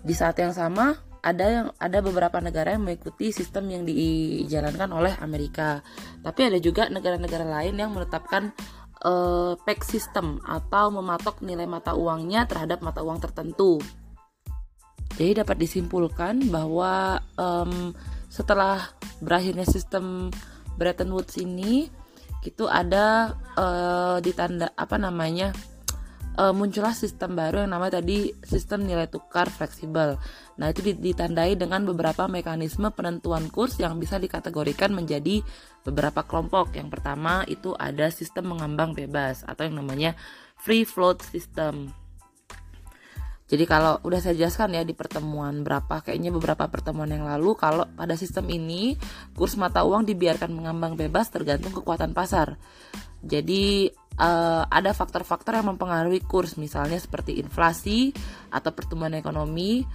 Di 0.02 0.14
saat 0.18 0.42
yang 0.42 0.52
sama 0.52 0.98
ada 1.22 1.46
yang 1.46 1.68
ada 1.78 2.02
beberapa 2.02 2.42
negara 2.42 2.74
yang 2.74 2.82
mengikuti 2.82 3.30
sistem 3.30 3.70
yang 3.70 3.84
dijalankan 3.86 4.90
oleh 4.90 5.14
Amerika. 5.22 5.86
Tapi 6.26 6.50
ada 6.50 6.58
juga 6.58 6.90
negara-negara 6.90 7.46
lain 7.46 7.78
yang 7.78 7.94
menetapkan 7.94 8.50
uh, 9.06 9.54
peg 9.66 9.82
system 9.86 10.42
atau 10.46 10.94
mematok 10.94 11.42
nilai 11.46 11.66
mata 11.66 11.94
uangnya 11.94 12.46
terhadap 12.46 12.82
mata 12.86 13.02
uang 13.02 13.20
tertentu. 13.22 13.82
Jadi 15.18 15.44
dapat 15.44 15.58
disimpulkan 15.60 16.50
bahwa 16.50 17.20
um, 17.36 17.92
setelah 18.32 18.80
berakhirnya 19.20 19.68
sistem 19.68 20.32
Bretton 20.80 21.12
Woods 21.12 21.36
ini, 21.38 21.92
itu 22.42 22.66
ada 22.66 23.38
uh, 23.54 24.18
ditanda 24.18 24.74
apa 24.74 24.98
namanya 24.98 25.54
uh, 26.38 26.54
muncullah 26.56 26.96
sistem 26.96 27.36
baru 27.36 27.66
yang 27.66 27.72
namanya 27.76 28.00
tadi 28.00 28.32
sistem 28.46 28.88
nilai 28.88 29.08
tukar 29.10 29.52
fleksibel. 29.52 30.16
Nah, 30.60 30.68
itu 30.70 30.84
ditandai 30.94 31.58
dengan 31.58 31.84
beberapa 31.84 32.30
mekanisme 32.30 32.94
penentuan 32.94 33.50
kurs 33.50 33.82
yang 33.82 33.98
bisa 33.98 34.22
dikategorikan 34.22 34.94
menjadi 34.94 35.42
beberapa 35.82 36.24
kelompok. 36.24 36.76
Yang 36.78 37.00
pertama 37.00 37.44
itu 37.50 37.74
ada 37.76 38.08
sistem 38.14 38.56
mengambang 38.56 38.94
bebas 38.94 39.44
atau 39.44 39.66
yang 39.66 39.82
namanya 39.82 40.14
free 40.62 40.86
float 40.86 41.26
system. 41.26 41.90
Jadi 43.52 43.68
kalau 43.68 44.00
udah 44.08 44.24
saya 44.24 44.32
jelaskan 44.32 44.80
ya 44.80 44.88
di 44.88 44.96
pertemuan 44.96 45.60
berapa 45.60 46.00
kayaknya 46.00 46.32
beberapa 46.32 46.72
pertemuan 46.72 47.12
yang 47.12 47.28
lalu 47.28 47.52
kalau 47.60 47.84
pada 47.84 48.16
sistem 48.16 48.48
ini 48.48 48.96
kurs 49.36 49.60
mata 49.60 49.84
uang 49.84 50.08
dibiarkan 50.08 50.56
mengambang 50.56 50.96
bebas 50.96 51.28
tergantung 51.28 51.76
kekuatan 51.76 52.16
pasar. 52.16 52.56
Jadi 53.20 53.92
uh, 54.18 54.64
ada 54.68 54.92
faktor-faktor 54.92 55.56
yang 55.60 55.72
mempengaruhi 55.76 56.26
kurs 56.26 56.58
misalnya 56.60 56.98
seperti 56.98 57.40
inflasi 57.40 58.12
atau 58.52 58.72
pertumbuhan 58.76 59.16
ekonomi 59.16 59.86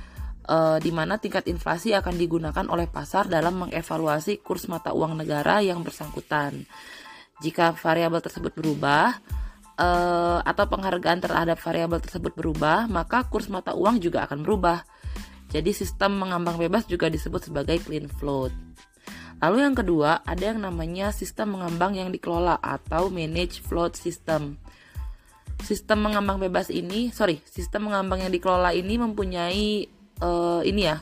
uh, 0.49 0.79
di 0.79 0.91
mana 0.95 1.19
tingkat 1.19 1.51
inflasi 1.51 1.93
akan 1.93 2.15
digunakan 2.17 2.67
oleh 2.71 2.87
pasar 2.89 3.27
dalam 3.27 3.67
mengevaluasi 3.67 4.41
kurs 4.41 4.71
mata 4.71 4.95
uang 4.95 5.19
negara 5.19 5.61
yang 5.61 5.83
bersangkutan. 5.83 6.65
Jika 7.43 7.77
variabel 7.77 8.25
tersebut 8.25 8.57
berubah, 8.57 9.13
uh, 9.77 10.41
atau 10.43 10.65
penghargaan 10.67 11.21
terhadap 11.21 11.61
variabel 11.61 12.01
tersebut 12.01 12.33
berubah, 12.33 12.89
maka 12.89 13.25
kurs 13.29 13.49
mata 13.53 13.77
uang 13.77 14.01
juga 14.01 14.25
akan 14.25 14.43
berubah. 14.43 14.83
Jadi 15.53 15.71
sistem 15.71 16.19
mengambang 16.19 16.59
bebas 16.59 16.89
juga 16.91 17.07
disebut 17.07 17.53
sebagai 17.53 17.79
clean 17.85 18.11
float. 18.11 18.51
Lalu 19.37 19.57
yang 19.69 19.77
kedua, 19.77 20.25
ada 20.25 20.45
yang 20.55 20.65
namanya 20.65 21.13
sistem 21.13 21.59
mengambang 21.59 21.93
yang 21.97 22.09
dikelola 22.09 22.57
atau 22.57 23.13
manage 23.13 23.61
float 23.61 23.97
system. 23.97 24.57
Sistem 25.61 26.09
mengambang 26.09 26.41
bebas 26.41 26.73
ini, 26.73 27.13
sorry, 27.13 27.45
sistem 27.45 27.93
mengambang 27.93 28.25
yang 28.25 28.33
dikelola 28.33 28.73
ini 28.73 28.97
mempunyai 28.97 29.89
uh, 30.25 30.61
ini 30.65 30.83
ya 30.89 31.01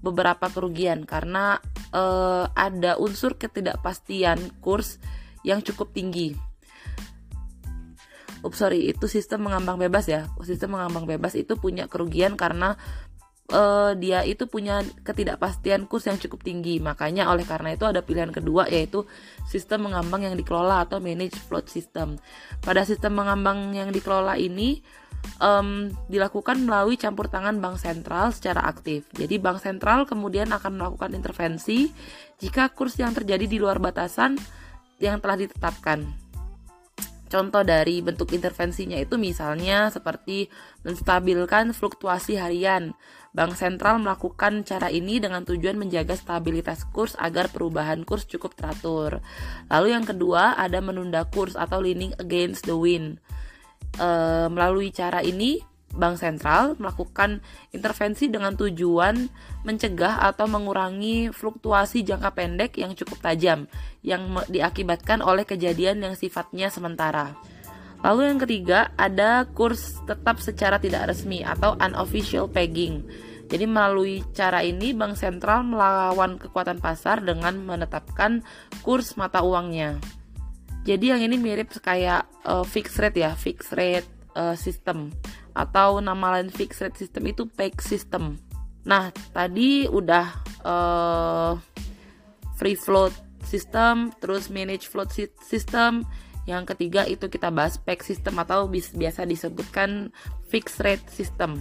beberapa 0.00 0.48
kerugian 0.48 1.04
karena 1.04 1.60
uh, 1.92 2.48
ada 2.56 2.96
unsur 2.96 3.36
ketidakpastian 3.36 4.62
kurs 4.64 4.96
yang 5.44 5.60
cukup 5.60 5.92
tinggi 5.92 6.32
Ups, 8.40 8.56
sorry, 8.56 8.88
itu 8.88 9.04
sistem 9.04 9.44
mengambang 9.44 9.76
bebas 9.76 10.08
ya. 10.08 10.32
Sistem 10.40 10.72
mengambang 10.72 11.04
bebas 11.04 11.36
itu 11.36 11.60
punya 11.60 11.92
kerugian 11.92 12.40
karena 12.40 12.80
uh, 13.50 13.92
dia 13.98 14.22
itu 14.26 14.46
punya 14.46 14.82
ketidakpastian 15.04 15.86
kurs 15.86 16.06
yang 16.06 16.18
cukup 16.18 16.42
tinggi. 16.42 16.78
Makanya 16.78 17.28
oleh 17.30 17.44
karena 17.44 17.74
itu 17.74 17.84
ada 17.86 18.00
pilihan 18.00 18.30
kedua 18.30 18.66
yaitu 18.70 19.04
sistem 19.46 19.90
mengambang 19.90 20.26
yang 20.26 20.34
dikelola 20.38 20.86
atau 20.86 21.02
manage 21.02 21.36
float 21.36 21.68
system. 21.70 22.16
Pada 22.62 22.86
sistem 22.86 23.18
mengambang 23.18 23.74
yang 23.74 23.90
dikelola 23.90 24.38
ini 24.38 24.80
um, 25.42 25.90
dilakukan 26.08 26.62
melalui 26.64 26.96
campur 26.96 27.28
tangan 27.28 27.58
bank 27.58 27.76
sentral 27.82 28.32
secara 28.32 28.64
aktif. 28.64 29.06
Jadi 29.12 29.36
bank 29.36 29.60
sentral 29.60 30.06
kemudian 30.08 30.48
akan 30.50 30.80
melakukan 30.80 31.12
intervensi 31.12 31.90
jika 32.40 32.72
kurs 32.72 32.96
yang 32.96 33.12
terjadi 33.12 33.44
di 33.44 33.58
luar 33.60 33.82
batasan 33.82 34.38
yang 35.00 35.18
telah 35.20 35.36
ditetapkan. 35.40 36.29
Contoh 37.30 37.62
dari 37.62 38.02
bentuk 38.02 38.34
intervensinya 38.34 38.98
itu 38.98 39.14
misalnya 39.14 39.86
seperti 39.86 40.50
menstabilkan 40.82 41.70
fluktuasi 41.70 42.34
harian. 42.34 42.98
Bank 43.30 43.54
sentral 43.54 44.02
melakukan 44.02 44.66
cara 44.66 44.90
ini 44.90 45.22
dengan 45.22 45.46
tujuan 45.46 45.78
menjaga 45.78 46.18
stabilitas 46.18 46.82
kurs 46.90 47.14
agar 47.14 47.46
perubahan 47.46 48.02
kurs 48.02 48.26
cukup 48.26 48.58
teratur. 48.58 49.22
Lalu 49.70 49.94
yang 49.94 50.02
kedua 50.02 50.58
ada 50.58 50.82
menunda 50.82 51.22
kurs 51.30 51.54
atau 51.54 51.78
leaning 51.78 52.10
against 52.18 52.66
the 52.66 52.74
wind. 52.74 53.22
E, 53.94 54.08
melalui 54.50 54.90
cara 54.90 55.22
ini 55.22 55.62
Bank 55.90 56.22
sentral 56.22 56.78
melakukan 56.78 57.42
intervensi 57.74 58.30
dengan 58.30 58.54
tujuan 58.54 59.26
mencegah 59.66 60.22
atau 60.22 60.46
mengurangi 60.46 61.34
fluktuasi 61.34 62.06
jangka 62.06 62.30
pendek 62.30 62.78
yang 62.78 62.94
cukup 62.94 63.18
tajam 63.18 63.66
yang 64.06 64.38
diakibatkan 64.46 65.18
oleh 65.18 65.42
kejadian 65.42 65.98
yang 65.98 66.14
sifatnya 66.14 66.70
sementara. 66.70 67.34
Lalu 68.00 68.32
yang 68.32 68.38
ketiga, 68.40 68.94
ada 68.96 69.44
kurs 69.50 69.98
tetap 70.06 70.40
secara 70.40 70.80
tidak 70.80 71.10
resmi 71.10 71.42
atau 71.44 71.76
unofficial 71.76 72.48
pegging. 72.48 73.04
Jadi 73.50 73.66
melalui 73.66 74.22
cara 74.30 74.62
ini 74.62 74.94
bank 74.94 75.18
sentral 75.18 75.66
melawan 75.66 76.38
kekuatan 76.38 76.78
pasar 76.78 77.18
dengan 77.18 77.58
menetapkan 77.66 78.46
kurs 78.86 79.18
mata 79.18 79.42
uangnya. 79.42 79.98
Jadi 80.86 81.12
yang 81.12 81.20
ini 81.20 81.36
mirip 81.36 81.74
kayak 81.82 82.30
uh, 82.46 82.62
fixed 82.62 82.96
rate 83.02 83.20
ya, 83.20 83.34
fixed 83.34 83.74
rate 83.74 84.06
uh, 84.38 84.54
system 84.54 85.10
atau 85.60 86.00
nama 86.00 86.40
lain 86.40 86.48
fixed 86.48 86.80
rate 86.80 86.96
system 86.96 87.28
itu 87.28 87.44
peg 87.44 87.76
system. 87.84 88.40
Nah, 88.88 89.12
tadi 89.36 89.84
udah 89.84 90.26
uh, 90.64 91.52
free 92.56 92.76
float 92.76 93.12
system, 93.44 94.12
terus 94.24 94.48
manage 94.48 94.88
float 94.88 95.12
system. 95.44 96.08
Yang 96.48 96.72
ketiga 96.74 97.04
itu 97.04 97.28
kita 97.28 97.52
bahas 97.52 97.76
peg 97.76 98.00
system 98.00 98.40
atau 98.40 98.64
biasa 98.72 99.28
disebutkan 99.28 100.08
fixed 100.48 100.80
rate 100.80 101.04
system. 101.12 101.60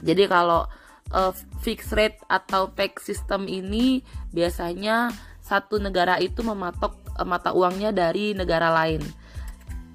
Jadi 0.00 0.24
kalau 0.24 0.64
uh, 1.12 1.32
fixed 1.60 1.92
rate 1.92 2.16
atau 2.32 2.72
peg 2.72 2.96
system 2.96 3.44
ini 3.44 4.00
biasanya 4.32 5.12
satu 5.44 5.80
negara 5.80 6.16
itu 6.20 6.40
mematok 6.44 6.96
uh, 7.16 7.28
mata 7.28 7.52
uangnya 7.52 7.92
dari 7.92 8.32
negara 8.32 8.72
lain. 8.72 9.04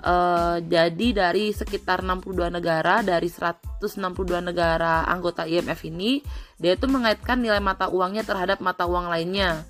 Uh, 0.04 0.60
jadi 0.68 1.16
dari 1.16 1.56
sekitar 1.56 2.04
62 2.04 2.52
negara 2.52 3.00
dari 3.00 3.32
162 3.32 4.44
negara 4.44 5.08
anggota 5.08 5.48
IMF 5.48 5.80
ini 5.88 6.20
dia 6.60 6.76
itu 6.76 6.92
mengaitkan 6.92 7.39
nilai 7.39 7.63
mata 7.63 7.88
uangnya 7.88 8.28
terhadap 8.28 8.60
mata 8.60 8.84
uang 8.84 9.08
lainnya. 9.08 9.63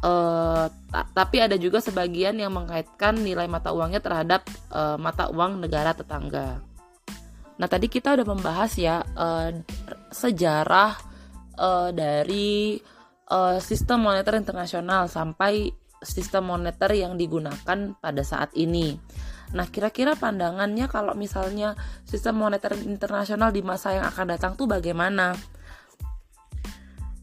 Uh, 0.00 0.72
tapi 1.12 1.44
ada 1.44 1.60
juga 1.60 1.84
sebagian 1.84 2.40
yang 2.40 2.54
mengaitkan 2.54 3.20
nilai 3.20 3.44
mata 3.44 3.68
uangnya 3.74 4.00
terhadap 4.00 4.48
uh, 4.72 4.96
mata 4.96 5.28
uang 5.28 5.60
negara 5.60 5.92
tetangga. 5.92 6.64
Nah, 7.58 7.66
tadi 7.66 7.90
kita 7.90 8.14
udah 8.14 8.26
membahas 8.26 8.72
ya 8.78 9.02
uh, 9.02 9.50
sejarah 10.14 10.94
uh, 11.58 11.90
dari 11.90 12.78
uh, 13.28 13.58
sistem 13.58 14.06
moneter 14.06 14.38
internasional 14.38 15.10
sampai 15.10 15.74
sistem 16.02 16.50
moneter 16.54 16.90
yang 16.94 17.18
digunakan 17.18 17.94
pada 17.98 18.22
saat 18.22 18.54
ini. 18.54 18.98
Nah, 19.56 19.64
kira-kira 19.68 20.12
pandangannya 20.12 20.86
kalau 20.92 21.16
misalnya 21.16 21.72
sistem 22.04 22.40
moneter 22.44 22.76
internasional 22.84 23.48
di 23.48 23.64
masa 23.64 23.96
yang 23.96 24.06
akan 24.08 24.26
datang 24.36 24.52
tuh 24.54 24.68
bagaimana? 24.68 25.32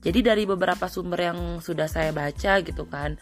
Jadi 0.02 0.20
dari 0.22 0.44
beberapa 0.46 0.86
sumber 0.86 1.34
yang 1.34 1.40
sudah 1.62 1.90
saya 1.90 2.14
baca 2.14 2.62
gitu 2.62 2.86
kan, 2.86 3.18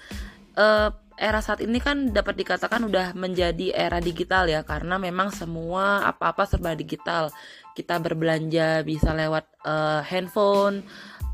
uh, 0.60 0.92
era 1.16 1.40
saat 1.40 1.64
ini 1.64 1.80
kan 1.80 2.12
dapat 2.12 2.36
dikatakan 2.36 2.84
udah 2.90 3.16
menjadi 3.16 3.72
era 3.72 4.02
digital 4.04 4.50
ya 4.50 4.66
karena 4.68 5.00
memang 5.00 5.32
semua 5.32 6.04
apa-apa 6.08 6.44
serba 6.44 6.76
digital. 6.76 7.32
Kita 7.74 7.98
berbelanja 8.04 8.84
bisa 8.84 9.16
lewat 9.16 9.48
uh, 9.66 10.04
handphone, 10.06 10.84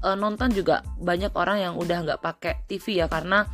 uh, 0.06 0.16
nonton 0.16 0.54
juga 0.54 0.86
banyak 1.00 1.34
orang 1.36 1.58
yang 1.66 1.74
udah 1.76 1.98
nggak 2.06 2.22
pakai 2.22 2.54
TV 2.70 3.04
ya 3.04 3.08
karena 3.10 3.48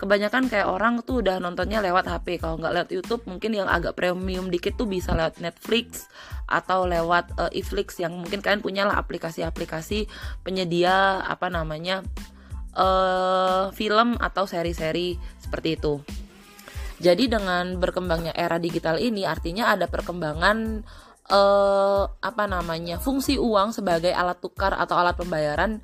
kebanyakan 0.00 0.48
kayak 0.48 0.64
orang 0.64 1.04
tuh 1.04 1.20
udah 1.20 1.36
nontonnya 1.36 1.84
lewat 1.84 2.08
HP 2.08 2.40
kalau 2.40 2.56
nggak 2.56 2.72
lewat 2.72 2.90
YouTube 2.96 3.28
mungkin 3.28 3.52
yang 3.52 3.68
agak 3.68 3.92
premium 3.92 4.48
dikit 4.48 4.80
tuh 4.80 4.88
bisa 4.88 5.12
lewat 5.12 5.44
Netflix 5.44 6.08
atau 6.48 6.88
lewat 6.88 7.36
uh, 7.36 7.52
Iflix 7.52 8.00
yang 8.00 8.16
mungkin 8.16 8.40
kalian 8.40 8.64
punya 8.64 8.88
lah 8.88 8.96
aplikasi-aplikasi 8.96 10.08
penyedia 10.40 11.20
apa 11.20 11.52
namanya 11.52 12.00
uh, 12.72 13.68
film 13.76 14.16
atau 14.16 14.48
seri-seri 14.48 15.20
seperti 15.36 15.76
itu. 15.76 16.00
Jadi 17.00 17.28
dengan 17.28 17.76
berkembangnya 17.76 18.32
era 18.32 18.56
digital 18.56 18.96
ini 18.96 19.28
artinya 19.28 19.72
ada 19.72 19.84
perkembangan 19.84 20.84
uh, 21.28 22.04
apa 22.08 22.44
namanya 22.48 22.96
fungsi 23.00 23.36
uang 23.36 23.76
sebagai 23.76 24.12
alat 24.12 24.40
tukar 24.40 24.76
atau 24.76 24.96
alat 24.96 25.16
pembayaran 25.16 25.80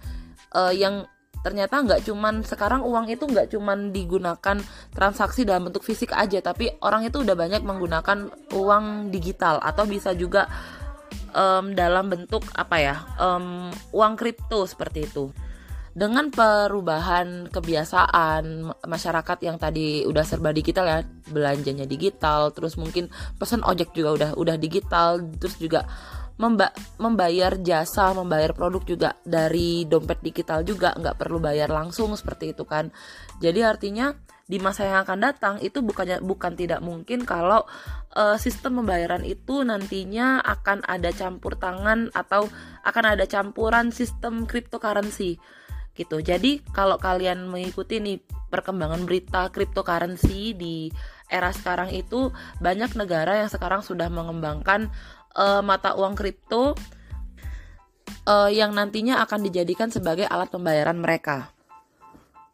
uh, 0.57 0.73
yang 0.73 1.05
ternyata 1.47 1.79
nggak 1.79 2.03
cuman 2.03 2.43
sekarang 2.43 2.83
uang 2.83 3.07
itu 3.07 3.23
nggak 3.23 3.55
cuman 3.55 3.95
digunakan 3.95 4.59
transaksi 4.91 5.47
dalam 5.47 5.71
bentuk 5.71 5.87
fisik 5.87 6.11
aja 6.11 6.43
tapi 6.43 6.75
orang 6.83 7.07
itu 7.07 7.23
udah 7.23 7.39
banyak 7.39 7.63
menggunakan 7.63 8.35
uang 8.51 9.15
digital 9.15 9.63
atau 9.63 9.87
bisa 9.87 10.11
juga 10.19 10.51
um, 11.37 11.77
dalam 11.77 12.09
bentuk 12.11 12.43
apa 12.59 12.77
ya 12.81 12.97
um, 13.21 13.71
uang 13.93 14.19
kripto 14.19 14.65
seperti 14.65 15.07
itu. 15.07 15.31
Dengan 15.97 16.29
perubahan 16.29 17.49
kebiasaan 17.49 18.69
masyarakat 18.85 19.39
yang 19.41 19.57
tadi 19.57 20.05
udah 20.05 20.29
serba 20.29 20.53
digital 20.53 20.85
ya 20.85 21.01
belanjanya 21.33 21.89
digital 21.89 22.53
terus 22.53 22.77
mungkin 22.77 23.09
pesan 23.41 23.65
ojek 23.65 23.97
juga 23.97 24.13
udah 24.13 24.31
udah 24.37 24.57
digital 24.61 25.25
terus 25.41 25.57
juga 25.57 25.89
memba 26.37 26.73
membayar 27.01 27.57
jasa 27.61 28.13
membayar 28.13 28.53
produk 28.53 28.83
juga 28.85 29.11
dari 29.25 29.89
dompet 29.89 30.21
digital 30.21 30.63
juga 30.63 30.93
nggak 30.93 31.17
perlu 31.17 31.41
bayar 31.41 31.73
langsung 31.73 32.13
seperti 32.13 32.53
itu 32.53 32.69
kan 32.69 32.93
jadi 33.41 33.73
artinya 33.73 34.13
di 34.47 34.63
masa 34.63 34.87
yang 34.87 35.03
akan 35.03 35.19
datang 35.19 35.55
itu 35.59 35.83
bukannya 35.83 36.23
bukan 36.23 36.55
tidak 36.55 36.79
mungkin 36.79 37.27
kalau 37.27 37.67
uh, 38.15 38.39
sistem 38.39 38.79
pembayaran 38.79 39.27
itu 39.27 39.67
nantinya 39.67 40.39
akan 40.39 40.87
ada 40.87 41.11
campur 41.11 41.59
tangan 41.59 42.15
atau 42.15 42.47
akan 42.87 43.19
ada 43.19 43.27
campuran 43.27 43.91
sistem 43.91 44.47
cryptocurrency 44.47 45.43
gitu. 45.99 46.23
Jadi 46.23 46.63
kalau 46.71 47.01
kalian 47.01 47.51
mengikuti 47.51 47.99
nih 47.99 48.23
perkembangan 48.47 49.03
berita 49.03 49.51
cryptocurrency 49.51 50.55
di 50.55 50.95
era 51.27 51.51
sekarang 51.51 51.91
itu 51.91 52.31
banyak 52.63 52.95
negara 52.95 53.43
yang 53.43 53.51
sekarang 53.51 53.83
sudah 53.83 54.07
mengembangkan 54.07 54.95
uh, 55.37 55.63
mata 55.63 55.95
uang 55.95 56.17
kripto 56.17 56.73
uh, 58.27 58.51
yang 58.51 58.73
nantinya 58.73 59.23
akan 59.23 59.47
dijadikan 59.47 59.93
sebagai 59.93 60.27
alat 60.27 60.51
pembayaran 60.51 60.99
mereka. 60.99 61.53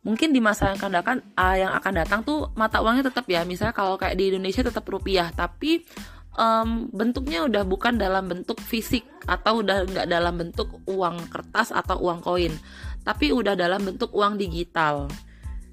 Mungkin 0.03 0.35
di 0.35 0.43
masa 0.43 0.75
yang 0.75 0.83
akan 0.83 0.93
datang, 0.93 1.19
uh, 1.39 1.57
yang 1.57 1.73
akan 1.79 1.93
datang 1.95 2.21
tuh 2.27 2.51
mata 2.59 2.83
uangnya 2.83 3.07
tetap 3.07 3.25
ya, 3.31 3.47
misalnya 3.47 3.71
kalau 3.71 3.95
kayak 3.95 4.19
di 4.19 4.35
Indonesia 4.35 4.67
tetap 4.67 4.83
rupiah, 4.91 5.31
tapi 5.31 5.87
um, 6.35 6.91
bentuknya 6.91 7.47
udah 7.47 7.63
bukan 7.63 7.95
dalam 7.97 8.27
bentuk 8.27 8.59
fisik 8.59 9.07
atau 9.31 9.63
udah 9.63 9.87
nggak 9.87 10.07
dalam 10.11 10.35
bentuk 10.35 10.83
uang 10.91 11.31
kertas 11.31 11.71
atau 11.71 12.03
uang 12.03 12.19
koin 12.19 12.51
tapi 13.03 13.35
udah 13.35 13.59
dalam 13.59 13.83
bentuk 13.83 14.15
uang 14.15 14.39
digital. 14.39 15.11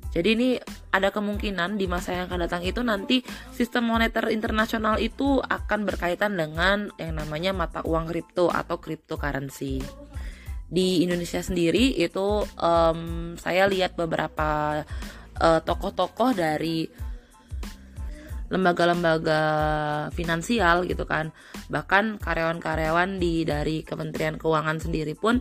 Jadi 0.10 0.30
ini 0.34 0.50
ada 0.90 1.14
kemungkinan 1.14 1.78
di 1.78 1.86
masa 1.86 2.18
yang 2.18 2.26
akan 2.26 2.50
datang 2.50 2.66
itu 2.66 2.82
nanti 2.82 3.22
sistem 3.54 3.94
moneter 3.94 4.34
internasional 4.34 4.98
itu 4.98 5.38
akan 5.38 5.86
berkaitan 5.86 6.34
dengan 6.34 6.90
yang 6.98 7.22
namanya 7.22 7.54
mata 7.54 7.86
uang 7.86 8.10
kripto 8.10 8.50
atau 8.50 8.82
cryptocurrency. 8.82 9.86
Di 10.70 11.06
Indonesia 11.06 11.42
sendiri 11.42 11.94
itu 11.94 12.46
um, 12.58 13.34
saya 13.38 13.70
lihat 13.70 13.94
beberapa 13.94 14.82
uh, 15.38 15.60
tokoh-tokoh 15.62 16.34
dari 16.34 16.90
lembaga-lembaga 18.50 19.42
finansial 20.18 20.90
gitu 20.90 21.06
kan 21.06 21.30
bahkan 21.70 22.18
karyawan-karyawan 22.18 23.22
di 23.22 23.46
dari 23.46 23.86
Kementerian 23.86 24.42
Keuangan 24.42 24.82
sendiri 24.82 25.14
pun 25.14 25.38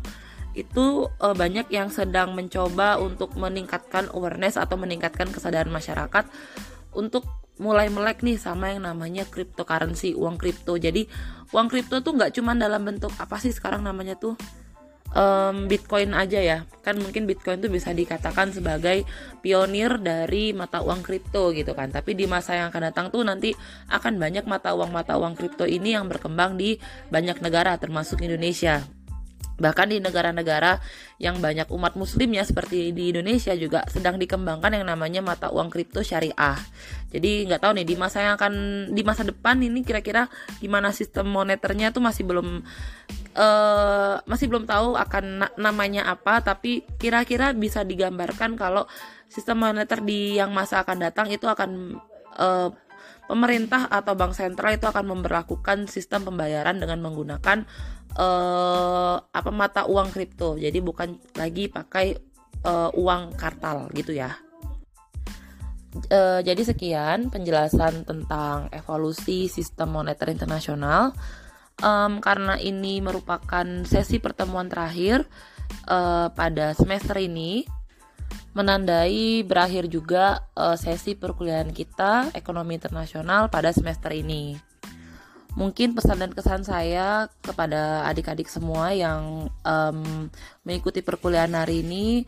itu 0.66 1.06
uh, 1.06 1.34
banyak 1.36 1.70
yang 1.70 1.92
sedang 1.92 2.34
mencoba 2.34 2.98
untuk 2.98 3.38
meningkatkan 3.38 4.10
awareness 4.10 4.58
atau 4.58 4.74
meningkatkan 4.74 5.30
kesadaran 5.30 5.70
masyarakat 5.70 6.26
untuk 6.90 7.22
mulai 7.58 7.90
melek 7.90 8.22
nih 8.22 8.38
sama 8.38 8.70
yang 8.72 8.86
namanya 8.86 9.26
cryptocurrency 9.26 10.14
uang 10.14 10.38
kripto. 10.38 10.78
Jadi 10.78 11.06
uang 11.50 11.68
kripto 11.68 12.00
tuh 12.00 12.14
nggak 12.14 12.38
cuma 12.38 12.54
dalam 12.54 12.86
bentuk 12.86 13.10
apa 13.18 13.36
sih 13.42 13.50
sekarang 13.50 13.82
namanya 13.82 14.14
tuh? 14.14 14.38
Um, 15.08 15.72
bitcoin 15.72 16.12
aja 16.12 16.38
ya. 16.38 16.58
Kan 16.84 17.00
mungkin 17.00 17.24
bitcoin 17.24 17.64
tuh 17.64 17.72
bisa 17.72 17.96
dikatakan 17.96 18.52
sebagai 18.52 19.08
pionir 19.40 19.96
dari 19.98 20.52
mata 20.52 20.84
uang 20.84 21.00
kripto 21.02 21.50
gitu 21.56 21.72
kan. 21.72 21.90
Tapi 21.90 22.14
di 22.14 22.28
masa 22.28 22.54
yang 22.54 22.68
akan 22.70 22.92
datang 22.92 23.06
tuh 23.08 23.24
nanti 23.24 23.56
akan 23.88 24.20
banyak 24.20 24.44
mata 24.44 24.76
uang 24.76 24.92
mata 24.92 25.16
uang 25.16 25.34
kripto 25.34 25.64
ini 25.64 25.96
yang 25.96 26.06
berkembang 26.06 26.60
di 26.60 26.76
banyak 27.08 27.40
negara 27.40 27.74
termasuk 27.80 28.20
Indonesia 28.20 28.97
Bahkan 29.58 29.90
di 29.90 29.98
negara-negara 29.98 30.78
yang 31.18 31.42
banyak 31.42 31.66
umat 31.74 31.98
muslim 31.98 32.30
ya 32.30 32.46
seperti 32.46 32.94
di 32.94 33.10
Indonesia 33.10 33.52
juga 33.58 33.82
sedang 33.90 34.16
dikembangkan 34.16 34.78
yang 34.78 34.86
namanya 34.86 35.20
mata 35.20 35.50
uang 35.50 35.68
kripto 35.68 36.00
syariah. 36.00 36.56
Jadi 37.10 37.50
nggak 37.50 37.60
tahu 37.66 37.72
nih 37.82 37.86
di 37.86 37.94
masa 37.98 38.22
yang 38.22 38.38
akan 38.38 38.54
di 38.94 39.02
masa 39.02 39.26
depan 39.26 39.58
ini 39.58 39.82
kira-kira 39.82 40.30
gimana 40.62 40.94
sistem 40.94 41.28
moneternya 41.28 41.90
tuh 41.90 42.04
masih 42.04 42.22
belum 42.22 42.62
uh, 43.34 44.14
masih 44.24 44.46
belum 44.46 44.64
tahu 44.68 44.94
akan 44.94 45.24
na 45.42 45.48
namanya 45.58 46.06
apa 46.06 46.38
tapi 46.40 46.86
kira-kira 47.02 47.50
bisa 47.56 47.82
digambarkan 47.82 48.54
kalau 48.54 48.86
sistem 49.26 49.60
moneter 49.64 50.00
di 50.04 50.38
yang 50.38 50.54
masa 50.54 50.84
akan 50.86 51.02
datang 51.02 51.28
itu 51.32 51.48
akan 51.48 51.98
uh, 52.38 52.70
pemerintah 53.28 53.86
atau 53.92 54.16
bank 54.16 54.32
sentral 54.32 54.72
itu 54.72 54.88
akan 54.88 55.04
memperlakukan 55.04 55.84
sistem 55.86 56.24
pembayaran 56.24 56.80
dengan 56.80 57.04
menggunakan 57.04 57.68
uh, 58.18 59.16
apa 59.22 59.50
mata 59.54 59.86
uang 59.86 60.10
kripto. 60.10 60.58
Jadi 60.58 60.82
bukan 60.82 61.16
lagi 61.38 61.70
pakai 61.70 62.18
uh, 62.66 62.90
uang 62.92 63.38
kartal 63.38 63.88
gitu 63.94 64.12
ya. 64.12 64.34
Uh, 66.12 66.44
jadi 66.44 66.62
sekian 66.68 67.32
penjelasan 67.32 68.04
tentang 68.04 68.68
evolusi 68.74 69.48
sistem 69.48 69.94
moneter 69.94 70.28
internasional. 70.28 71.14
um, 71.78 72.18
karena 72.18 72.58
ini 72.58 72.98
merupakan 72.98 73.86
sesi 73.86 74.18
pertemuan 74.18 74.66
terakhir 74.66 75.22
uh, 75.86 76.26
pada 76.34 76.74
semester 76.74 77.22
ini 77.22 77.62
menandai 78.50 79.46
berakhir 79.46 79.86
juga 79.86 80.50
sesi 80.74 81.14
perkuliahan 81.14 81.70
kita 81.70 82.34
ekonomi 82.34 82.74
internasional 82.74 83.46
pada 83.46 83.70
semester 83.70 84.10
ini. 84.10 84.67
Mungkin 85.58 85.98
pesan 85.98 86.22
dan 86.22 86.30
kesan 86.30 86.62
saya 86.62 87.26
kepada 87.42 88.06
adik-adik 88.06 88.46
semua 88.46 88.94
yang 88.94 89.50
um, 89.66 90.30
mengikuti 90.62 91.02
perkuliahan 91.02 91.50
hari 91.50 91.82
ini, 91.82 92.22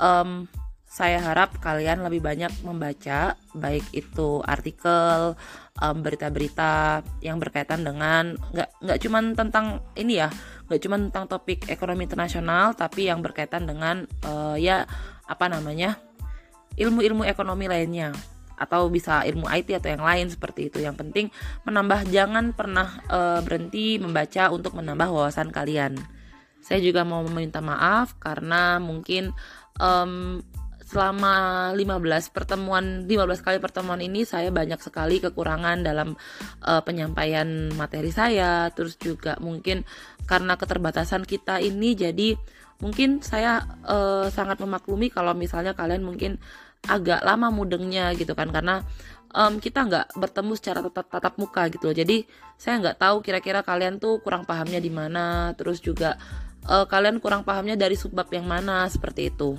um, 0.00 0.48
saya 0.88 1.20
harap 1.20 1.60
kalian 1.60 2.00
lebih 2.00 2.24
banyak 2.24 2.48
membaca, 2.64 3.36
baik 3.52 3.84
itu 3.92 4.40
artikel, 4.48 5.36
berita-berita 5.76 7.04
um, 7.04 7.20
yang 7.20 7.36
berkaitan 7.36 7.84
dengan 7.84 8.40
nggak 8.50 8.68
nggak 8.80 8.98
cuma 9.04 9.18
tentang 9.36 9.84
ini 10.00 10.24
ya, 10.24 10.32
nggak 10.72 10.80
cuma 10.80 10.96
tentang 10.96 11.28
topik 11.28 11.68
ekonomi 11.68 12.08
internasional, 12.08 12.72
tapi 12.72 13.12
yang 13.12 13.20
berkaitan 13.20 13.68
dengan 13.68 14.08
uh, 14.24 14.56
ya 14.56 14.88
apa 15.28 15.52
namanya 15.52 16.00
ilmu-ilmu 16.80 17.28
ekonomi 17.28 17.68
lainnya 17.68 18.16
atau 18.60 18.92
bisa 18.92 19.24
ilmu 19.24 19.48
IT 19.48 19.72
atau 19.80 19.88
yang 19.88 20.04
lain 20.04 20.28
seperti 20.28 20.68
itu. 20.68 20.84
Yang 20.84 21.00
penting 21.00 21.26
menambah 21.64 22.12
jangan 22.12 22.52
pernah 22.52 23.00
uh, 23.08 23.40
berhenti 23.40 23.96
membaca 23.96 24.52
untuk 24.52 24.76
menambah 24.76 25.08
wawasan 25.08 25.48
kalian. 25.48 25.96
Saya 26.60 26.84
juga 26.84 27.08
mau 27.08 27.24
meminta 27.24 27.64
maaf 27.64 28.20
karena 28.20 28.76
mungkin 28.76 29.32
um, 29.80 30.44
selama 30.90 31.70
15 31.78 32.34
pertemuan 32.34 33.06
15 33.06 33.46
kali 33.46 33.58
pertemuan 33.62 34.02
ini 34.02 34.26
saya 34.26 34.50
banyak 34.50 34.82
sekali 34.82 35.22
kekurangan 35.22 35.86
dalam 35.86 36.18
uh, 36.66 36.82
penyampaian 36.82 37.70
materi 37.78 38.10
saya 38.10 38.74
terus 38.74 38.98
juga 38.98 39.38
mungkin 39.38 39.86
karena 40.26 40.58
keterbatasan 40.58 41.22
kita 41.22 41.62
ini 41.62 41.94
jadi 41.94 42.34
mungkin 42.82 43.22
saya 43.22 43.62
uh, 43.86 44.26
sangat 44.34 44.58
memaklumi 44.58 45.14
kalau 45.14 45.30
misalnya 45.30 45.78
kalian 45.78 46.02
mungkin 46.02 46.42
agak 46.88 47.20
lama 47.24 47.52
mudengnya 47.52 48.12
gitu 48.16 48.32
kan 48.32 48.48
karena 48.48 48.84
um, 49.34 49.60
kita 49.60 49.86
nggak 49.86 50.06
bertemu 50.16 50.52
secara 50.56 50.80
tatap, 50.86 51.06
tatap 51.12 51.34
muka 51.36 51.68
gitu 51.68 51.90
loh 51.90 51.96
jadi 51.96 52.24
saya 52.56 52.80
nggak 52.80 52.96
tahu 53.00 53.16
kira-kira 53.20 53.60
kalian 53.60 54.00
tuh 54.00 54.18
kurang 54.24 54.48
pahamnya 54.48 54.80
di 54.80 54.88
mana 54.88 55.52
terus 55.54 55.78
juga 55.80 56.16
uh, 56.66 56.86
kalian 56.88 57.20
kurang 57.20 57.44
pahamnya 57.44 57.76
dari 57.76 57.94
subbab 57.94 58.32
yang 58.32 58.48
mana 58.48 58.88
seperti 58.88 59.30
itu 59.30 59.56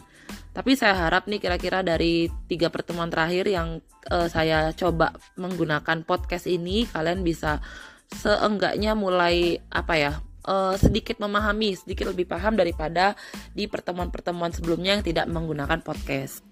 tapi 0.51 0.75
saya 0.75 1.07
harap 1.07 1.31
nih 1.31 1.39
kira-kira 1.39 1.79
dari 1.79 2.27
tiga 2.51 2.67
pertemuan 2.67 3.07
terakhir 3.07 3.47
yang 3.47 3.79
uh, 4.11 4.27
saya 4.27 4.75
coba 4.75 5.15
menggunakan 5.39 6.03
podcast 6.03 6.47
ini 6.47 6.83
kalian 6.91 7.23
bisa 7.23 7.63
seenggaknya 8.11 8.91
mulai 8.91 9.63
apa 9.71 9.95
ya 9.95 10.13
uh, 10.43 10.75
sedikit 10.75 11.23
memahami, 11.23 11.79
sedikit 11.79 12.11
lebih 12.11 12.27
paham 12.27 12.59
daripada 12.59 13.15
di 13.55 13.71
pertemuan-pertemuan 13.71 14.51
sebelumnya 14.51 14.99
yang 14.99 15.05
tidak 15.05 15.31
menggunakan 15.31 15.79
podcast. 15.79 16.50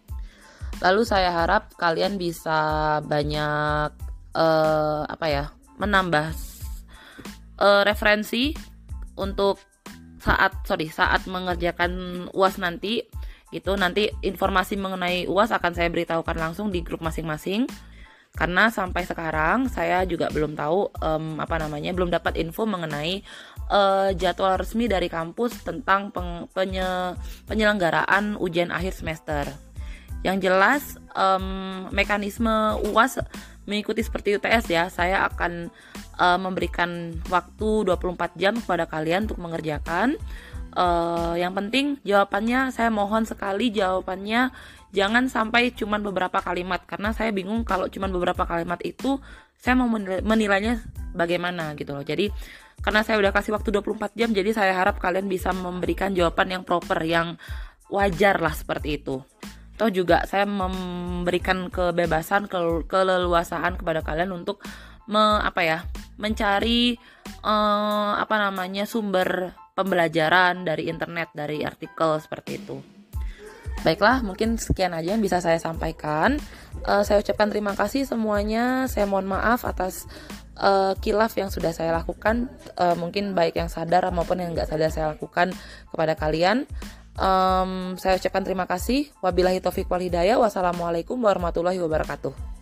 Lalu 0.80 1.02
saya 1.04 1.34
harap 1.34 1.74
kalian 1.76 2.16
bisa 2.16 3.00
banyak 3.04 3.90
uh, 4.38 5.04
apa 5.10 5.26
ya, 5.28 5.46
menambah 5.82 6.32
uh, 7.60 7.84
referensi 7.84 8.56
untuk 9.20 9.60
saat 10.20 10.52
sorry 10.68 10.92
saat 10.92 11.26
mengerjakan 11.32 12.28
uas 12.36 12.60
nanti 12.60 13.08
itu 13.50 13.72
nanti 13.80 14.12
informasi 14.22 14.76
mengenai 14.78 15.26
uas 15.26 15.50
akan 15.50 15.74
saya 15.74 15.90
beritahukan 15.90 16.38
langsung 16.38 16.70
di 16.70 16.84
grup 16.84 17.02
masing-masing 17.02 17.66
karena 18.38 18.70
sampai 18.70 19.10
sekarang 19.10 19.74
saya 19.74 20.06
juga 20.06 20.30
belum 20.30 20.54
tahu 20.54 20.94
um, 21.02 21.42
apa 21.42 21.58
namanya 21.58 21.90
belum 21.98 22.14
dapat 22.14 22.38
info 22.38 22.70
mengenai 22.70 23.26
uh, 23.74 24.14
jadwal 24.14 24.54
resmi 24.54 24.86
dari 24.86 25.10
kampus 25.10 25.66
tentang 25.66 26.14
peng, 26.14 26.46
penye, 26.54 27.18
penyelenggaraan 27.50 28.38
ujian 28.38 28.70
akhir 28.70 28.94
semester. 28.94 29.50
Yang 30.26 30.38
jelas 30.52 30.84
um, 31.16 31.88
mekanisme 31.96 32.80
UAS 32.92 33.24
mengikuti 33.70 34.02
seperti 34.02 34.36
UTS 34.36 34.66
ya. 34.68 34.90
Saya 34.90 35.30
akan 35.30 35.70
uh, 36.18 36.40
memberikan 36.42 37.14
waktu 37.30 37.86
24 37.86 38.36
jam 38.36 38.58
kepada 38.58 38.90
kalian 38.90 39.30
untuk 39.30 39.40
mengerjakan. 39.40 40.18
Uh, 40.70 41.34
yang 41.34 41.58
penting 41.58 41.98
jawabannya 42.06 42.70
saya 42.70 42.94
mohon 42.94 43.26
sekali 43.26 43.74
jawabannya 43.74 44.54
jangan 44.94 45.26
sampai 45.26 45.74
cuman 45.74 46.06
beberapa 46.06 46.46
kalimat 46.46 46.86
karena 46.86 47.10
saya 47.10 47.34
bingung 47.34 47.66
kalau 47.66 47.90
cuman 47.90 48.14
beberapa 48.14 48.46
kalimat 48.46 48.78
itu 48.86 49.18
saya 49.58 49.74
mau 49.74 49.90
menilainya 50.24 50.82
bagaimana 51.14 51.74
gitu 51.74 51.98
loh. 51.98 52.06
Jadi 52.06 52.30
karena 52.80 53.02
saya 53.04 53.20
udah 53.20 53.34
kasih 53.34 53.52
waktu 53.58 53.76
24 53.76 54.14
jam 54.16 54.30
jadi 54.32 54.50
saya 54.56 54.74
harap 54.78 55.02
kalian 55.02 55.28
bisa 55.28 55.52
memberikan 55.52 56.16
jawaban 56.16 56.54
yang 56.54 56.64
proper 56.64 57.02
yang 57.04 57.36
wajar 57.92 58.40
lah 58.40 58.54
seperti 58.54 59.02
itu. 59.02 59.20
Atau 59.80 59.96
juga 59.96 60.28
saya 60.28 60.44
memberikan 60.44 61.72
kebebasan 61.72 62.52
ke 62.52 62.84
keleluasaan 62.92 63.80
kepada 63.80 64.04
kalian 64.04 64.36
untuk 64.36 64.60
me, 65.08 65.40
apa 65.40 65.64
ya 65.64 65.80
mencari 66.20 67.00
uh, 67.48 68.20
apa 68.20 68.36
namanya 68.36 68.84
sumber 68.84 69.56
pembelajaran 69.72 70.68
dari 70.68 70.92
internet 70.92 71.32
dari 71.32 71.64
artikel 71.64 72.20
seperti 72.20 72.60
itu. 72.60 72.78
Baiklah, 73.80 74.20
mungkin 74.28 74.60
sekian 74.60 74.92
aja 74.92 75.16
yang 75.16 75.24
bisa 75.24 75.40
saya 75.40 75.56
sampaikan. 75.56 76.36
Uh, 76.84 77.00
saya 77.08 77.24
ucapkan 77.24 77.48
terima 77.48 77.72
kasih 77.72 78.04
semuanya. 78.04 78.92
Saya 78.92 79.08
mohon 79.08 79.32
maaf 79.32 79.64
atas 79.64 80.04
uh, 80.60 80.92
kilaf 81.00 81.32
yang 81.40 81.48
sudah 81.48 81.72
saya 81.72 81.96
lakukan. 81.96 82.52
Uh, 82.76 83.00
mungkin 83.00 83.32
baik 83.32 83.56
yang 83.56 83.72
sadar 83.72 84.04
maupun 84.12 84.44
yang 84.44 84.52
nggak 84.52 84.68
sadar 84.68 84.92
saya 84.92 85.16
lakukan 85.16 85.56
kepada 85.96 86.20
kalian. 86.20 86.68
Um, 87.18 87.96
saya 87.98 88.20
ucapkan 88.20 88.44
terima 88.44 88.68
kasih. 88.68 89.10
Wabillahi 89.24 89.64
taufiq 89.64 89.88
wal 89.88 90.04
hidayah. 90.04 90.38
Wassalamualaikum 90.38 91.18
warahmatullahi 91.18 91.80
wabarakatuh. 91.82 92.59